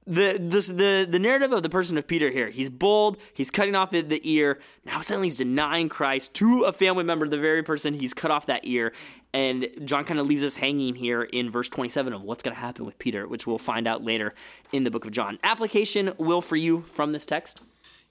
the, 0.06 0.36
this, 0.38 0.66
the 0.66 1.06
the 1.08 1.18
narrative 1.18 1.52
of 1.52 1.62
the 1.62 1.70
person 1.70 1.96
of 1.96 2.06
Peter 2.06 2.30
here. 2.30 2.50
He's 2.50 2.68
bold. 2.68 3.16
He's 3.32 3.50
cutting 3.50 3.74
off 3.74 3.90
the 3.90 4.20
ear. 4.22 4.60
Now 4.84 5.00
suddenly 5.00 5.28
he's 5.28 5.38
denying 5.38 5.88
Christ 5.88 6.34
to 6.34 6.64
a 6.64 6.72
family 6.72 7.04
member, 7.04 7.26
the 7.26 7.38
very 7.38 7.62
person 7.62 7.94
he's 7.94 8.12
cut 8.12 8.30
off 8.30 8.46
that 8.46 8.66
ear. 8.66 8.92
And 9.32 9.68
John 9.84 10.04
kind 10.04 10.20
of 10.20 10.26
leaves 10.26 10.44
us 10.44 10.56
hanging 10.56 10.94
here 10.94 11.22
in 11.22 11.50
verse 11.50 11.68
27 11.70 12.12
of 12.12 12.22
what's 12.22 12.42
going 12.42 12.54
to 12.54 12.60
happen 12.60 12.84
with 12.84 12.98
Peter, 12.98 13.26
which 13.26 13.46
we'll 13.46 13.58
find 13.58 13.88
out 13.88 14.04
later 14.04 14.34
in 14.72 14.84
the 14.84 14.90
book 14.90 15.06
of 15.06 15.10
John. 15.10 15.38
Application 15.42 16.12
will 16.18 16.42
for 16.42 16.56
you 16.56 16.82
from 16.82 17.12
this 17.12 17.24
text. 17.24 17.62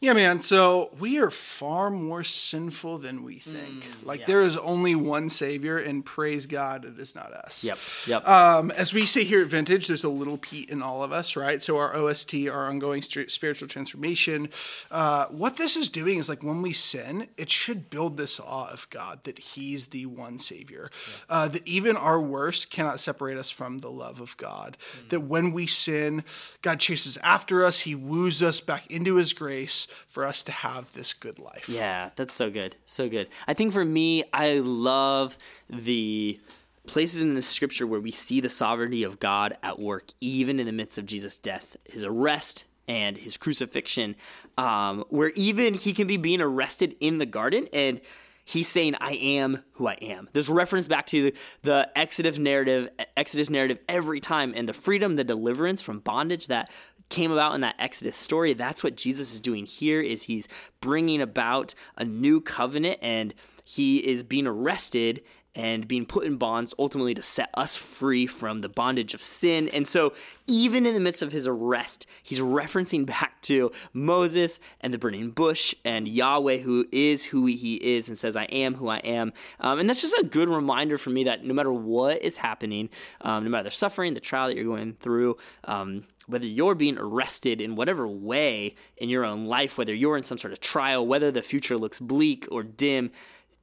Yeah, 0.04 0.12
man. 0.12 0.42
So 0.42 0.92
we 1.00 1.18
are 1.20 1.32
far 1.32 1.90
more 1.90 2.26
sinful 2.26 2.98
than 2.98 3.24
we 3.24 3.38
think. 3.38 3.86
Mm, 3.86 4.06
like 4.06 4.20
yeah. 4.20 4.26
there 4.26 4.42
is 4.42 4.58
only 4.58 4.96
one 4.96 5.30
Savior, 5.30 5.78
and 5.78 6.04
praise 6.04 6.46
God, 6.46 6.84
it 6.84 7.00
is 7.00 7.16
not 7.16 7.32
us. 7.32 7.64
Yep. 7.64 7.78
Yep. 8.08 8.28
Um, 8.28 8.72
as 8.72 8.94
we 8.94 9.06
say 9.06 9.24
here 9.24 9.42
at 9.42 9.48
Vintage, 9.48 9.88
there's 9.88 10.04
a 10.04 10.10
little 10.10 10.38
Pete 10.38 10.70
in 10.70 10.84
all 10.84 11.04
of 11.04 11.14
us, 11.14 11.38
right? 11.38 11.64
So 11.64 11.78
our 11.78 11.96
OST, 11.96 12.50
our 12.50 12.68
ongoing 12.68 13.02
st- 13.02 13.32
spiritual 13.32 13.70
transformation. 13.70 14.50
Uh, 14.92 15.28
what 15.28 15.56
this 15.56 15.78
is 15.78 15.88
doing 15.88 16.20
is 16.20 16.28
like 16.28 16.44
when 16.44 16.62
we 16.62 16.74
sin, 16.74 17.30
it 17.38 17.50
should 17.50 17.90
build 17.90 18.18
this 18.18 18.42
awe 18.42 18.70
of 18.74 18.90
God 18.90 19.24
that 19.24 19.40
He's 19.40 19.86
the 19.86 20.06
one 20.06 20.38
Savior. 20.38 20.92
Yeah. 20.92 21.14
Uh, 21.30 21.48
that 21.48 21.66
even 21.66 21.96
our 21.96 22.20
worst 22.20 22.70
cannot 22.70 23.00
separate 23.00 23.38
us 23.38 23.50
from 23.50 23.78
the 23.78 23.90
love 23.90 24.20
of 24.20 24.36
God. 24.36 24.76
Mm. 24.98 25.10
That 25.12 25.22
when 25.22 25.54
we 25.54 25.66
sin, 25.66 26.26
God 26.62 26.82
chases 26.82 27.16
after 27.24 27.64
us. 27.64 27.80
He 27.80 27.96
woos 27.96 28.44
us 28.44 28.60
back 28.60 28.86
into 28.92 29.16
His 29.16 29.32
grace 29.32 29.88
for 30.08 30.26
us 30.26 30.44
to 30.44 30.52
have 30.52 30.92
this 30.94 31.14
good 31.14 31.40
life. 31.40 31.68
Yeah, 31.70 32.12
that's 32.16 32.34
so 32.34 32.50
good. 32.50 32.76
So 32.86 33.10
good. 33.10 33.28
I 33.48 33.54
think 33.54 33.74
for 33.74 33.86
me, 33.86 34.24
I 34.34 34.60
love 34.60 35.38
the 35.70 36.40
places 36.86 37.22
in 37.22 37.36
the 37.36 37.42
scripture 37.42 37.88
where 37.88 38.00
we 38.00 38.12
see 38.12 38.42
the 38.42 38.50
sovereignty 38.50 39.04
of 39.04 39.20
God 39.20 39.58
at 39.64 39.80
work, 39.80 40.10
even 40.20 40.60
in 40.60 40.66
the 40.66 40.72
midst 40.72 40.98
of 40.98 41.06
Jesus' 41.06 41.40
death, 41.40 41.78
his 41.90 42.04
arrest, 42.04 42.66
and 42.88 43.18
his 43.18 43.38
crucifixion, 43.38 44.16
um, 44.58 45.06
where 45.10 45.32
even 45.36 45.74
he 45.74 45.94
can 45.94 46.08
be 46.08 46.18
being 46.18 46.42
arrested 46.42 46.96
in 47.00 47.18
the 47.18 47.26
garden 47.26 47.68
and 47.72 48.02
he's 48.46 48.68
saying, 48.68 48.96
I 49.00 49.14
am 49.14 49.64
who 49.74 49.88
I 49.88 49.94
am. 50.02 50.28
There's 50.34 50.50
reference 50.50 50.88
back 50.88 51.08
to 51.08 51.32
the, 51.32 51.38
the 51.62 51.90
Exodus 51.98 52.38
narrative, 52.38 52.90
Exodus 53.16 53.50
narrative 53.50 53.80
every 53.88 54.20
time, 54.20 54.54
and 54.56 54.68
the 54.68 54.74
freedom, 54.74 55.16
the 55.16 55.24
deliverance 55.24 55.82
from 55.82 56.00
bondage 56.00 56.48
that 56.48 56.70
came 57.14 57.32
about 57.32 57.54
in 57.54 57.62
that 57.62 57.76
Exodus 57.78 58.18
story, 58.18 58.54
that's 58.54 58.84
what 58.84 58.98
Jesus 58.98 59.36
is 59.36 59.40
doing 59.40 59.68
here 59.68 60.02
is 60.02 60.24
he's 60.24 60.48
bringing 60.82 61.22
about 61.22 61.76
a 61.96 62.04
new 62.04 62.42
covenant 62.42 62.98
and 63.04 63.36
he 63.64 64.00
is 64.00 64.24
being 64.24 64.48
arrested 64.48 65.22
and 65.56 65.88
being 65.88 66.06
put 66.06 66.26
in 66.26 66.38
bonds 66.38 66.74
ultimately 66.80 67.14
to 67.14 67.22
set 67.22 67.50
us 67.54 67.76
free 67.76 68.26
from 68.26 68.60
the 68.60 68.70
bondage 68.70 69.14
of 69.14 69.22
sin. 69.22 69.70
And 69.70 69.88
so, 69.88 70.14
even 70.48 70.86
in 70.86 70.94
the 70.94 71.00
midst 71.00 71.22
of 71.22 71.32
his 71.32 71.48
arrest, 71.48 72.06
he's 72.22 72.40
referencing 72.40 73.06
back 73.14 73.42
to 73.44 73.72
Moses 73.94 74.60
and 74.82 74.94
the 74.94 74.98
burning 74.98 75.32
bush 75.32 75.76
and 75.86 76.08
Yahweh, 76.08 76.58
who 76.58 76.88
is 76.92 77.26
who 77.26 77.46
he 77.46 77.76
is, 77.76 78.10
and 78.10 78.18
says, 78.18 78.36
I 78.36 78.46
am 78.46 78.76
who 78.76 78.88
I 78.88 78.98
am. 78.98 79.34
Um, 79.60 79.80
and 79.80 79.88
that's 79.88 80.02
just 80.02 80.18
a 80.18 80.24
good 80.24 80.50
reminder 80.50 80.98
for 80.98 81.10
me 81.10 81.24
that 81.26 81.46
no 81.46 81.54
matter 81.54 81.72
what 81.72 82.22
is 82.22 82.38
happening, 82.38 82.90
um, 83.22 83.44
no 83.44 83.50
matter 83.50 83.66
the 83.66 83.72
suffering, 83.72 84.14
the 84.14 84.20
trial 84.20 84.48
that 84.48 84.56
you're 84.56 84.66
going 84.66 84.94
through, 84.94 85.38
um, 85.66 86.04
whether 86.28 86.48
you're 86.48 86.76
being 86.76 86.98
arrested 86.98 87.60
in 87.60 87.76
whatever 87.76 88.08
way 88.08 88.76
in 88.98 89.10
your 89.10 89.26
own 89.26 89.46
life, 89.46 89.78
whether 89.78 89.94
you're 89.94 90.18
in 90.18 90.24
some 90.24 90.38
sort 90.38 90.54
of 90.54 90.60
trial, 90.60 91.06
whether 91.06 91.32
the 91.32 91.42
future 91.42 91.78
looks 91.78 92.00
bleak 92.00 92.48
or 92.50 92.64
dim, 92.64 93.12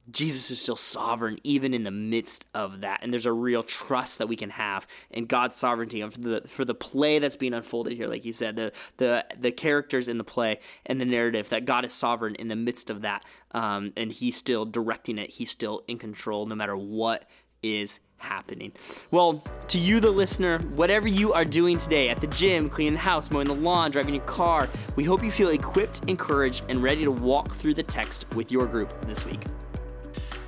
Jesus 0.09 0.49
is 0.49 0.59
still 0.59 0.75
sovereign 0.75 1.37
even 1.43 1.73
in 1.73 1.83
the 1.83 1.91
midst 1.91 2.45
of 2.53 2.81
that. 2.81 2.99
And 3.01 3.13
there's 3.13 3.25
a 3.25 3.33
real 3.33 3.63
trust 3.63 4.17
that 4.17 4.27
we 4.27 4.35
can 4.35 4.49
have 4.49 4.87
in 5.11 5.25
God's 5.25 5.55
sovereignty 5.55 6.01
and 6.01 6.13
for 6.13 6.19
the 6.19 6.41
for 6.47 6.65
the 6.65 6.73
play 6.73 7.19
that's 7.19 7.35
being 7.35 7.53
unfolded 7.53 7.93
here, 7.93 8.07
like 8.07 8.25
you 8.25 8.33
said, 8.33 8.55
the 8.55 8.71
the 8.97 9.25
the 9.37 9.51
characters 9.51 10.07
in 10.07 10.17
the 10.17 10.23
play 10.23 10.59
and 10.85 10.99
the 10.99 11.05
narrative 11.05 11.49
that 11.49 11.65
God 11.65 11.85
is 11.85 11.93
sovereign 11.93 12.35
in 12.35 12.47
the 12.47 12.55
midst 12.55 12.89
of 12.89 13.01
that. 13.01 13.23
Um, 13.51 13.91
and 13.95 14.11
he's 14.11 14.35
still 14.35 14.65
directing 14.65 15.17
it, 15.17 15.29
he's 15.29 15.51
still 15.51 15.83
in 15.87 15.97
control 15.97 16.45
no 16.45 16.55
matter 16.55 16.75
what 16.75 17.29
is 17.63 17.99
happening. 18.17 18.71
Well, 19.09 19.43
to 19.67 19.79
you, 19.79 19.99
the 19.99 20.11
listener, 20.11 20.59
whatever 20.59 21.07
you 21.07 21.33
are 21.33 21.45
doing 21.45 21.77
today 21.77 22.09
at 22.09 22.21
the 22.21 22.27
gym, 22.27 22.69
cleaning 22.69 22.93
the 22.93 22.99
house, 22.99 23.31
mowing 23.31 23.47
the 23.47 23.55
lawn, 23.55 23.91
driving 23.91 24.13
your 24.13 24.23
car, 24.23 24.69
we 24.95 25.03
hope 25.03 25.23
you 25.23 25.31
feel 25.31 25.49
equipped, 25.49 26.01
encouraged, 26.07 26.63
and 26.69 26.83
ready 26.83 27.03
to 27.03 27.11
walk 27.11 27.51
through 27.51 27.73
the 27.73 27.83
text 27.83 28.27
with 28.35 28.51
your 28.51 28.65
group 28.67 28.93
this 29.05 29.25
week. 29.25 29.41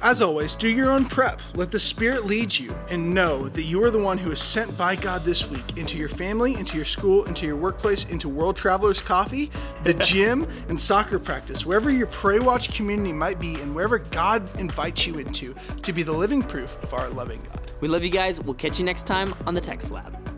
As 0.04 0.22
always, 0.22 0.56
do 0.56 0.68
your 0.68 0.92
own 0.92 1.06
prep. 1.06 1.40
Let 1.56 1.72
the 1.72 1.80
Spirit 1.80 2.26
lead 2.26 2.54
you, 2.54 2.76
and 2.90 3.14
know 3.14 3.48
that 3.48 3.64
you 3.64 3.82
are 3.86 3.90
the 3.90 4.04
one 4.04 4.18
who 4.18 4.32
is 4.32 4.42
sent 4.42 4.78
by 4.78 4.98
God 4.98 5.22
this 5.22 5.50
week 5.50 5.78
into 5.78 5.98
your 5.98 6.10
family, 6.10 6.56
into 6.56 6.76
your 6.76 6.84
school, 6.84 7.24
into 7.24 7.46
your 7.46 7.56
workplace, 7.56 8.04
into 8.10 8.28
World 8.28 8.58
Travelers 8.58 9.02
Coffee, 9.02 9.50
the 9.84 9.94
gym, 10.06 10.46
and 10.68 10.78
soccer 10.78 11.20
practice, 11.20 11.66
wherever 11.66 11.90
your 11.90 12.08
Pray 12.08 12.40
Watch 12.40 12.76
community 12.76 13.14
might 13.14 13.40
be, 13.40 13.56
and 13.62 13.74
wherever 13.74 14.00
God 14.00 14.44
invites 14.60 15.08
you 15.08 15.20
into 15.20 15.56
to 15.84 15.94
be 15.94 16.04
the 16.04 16.12
living 16.12 16.44
proof 16.44 16.76
of 16.84 16.94
our 16.94 17.08
loving 17.08 17.42
God. 17.44 17.72
We 17.80 17.88
love 17.88 18.04
you 18.04 18.10
guys. 18.10 18.42
We'll 18.42 18.56
catch 18.56 18.80
you 18.80 18.86
next 18.86 19.08
time 19.08 19.34
on 19.48 19.54
the 19.54 19.62
Text 19.62 19.90
Lab. 19.90 20.33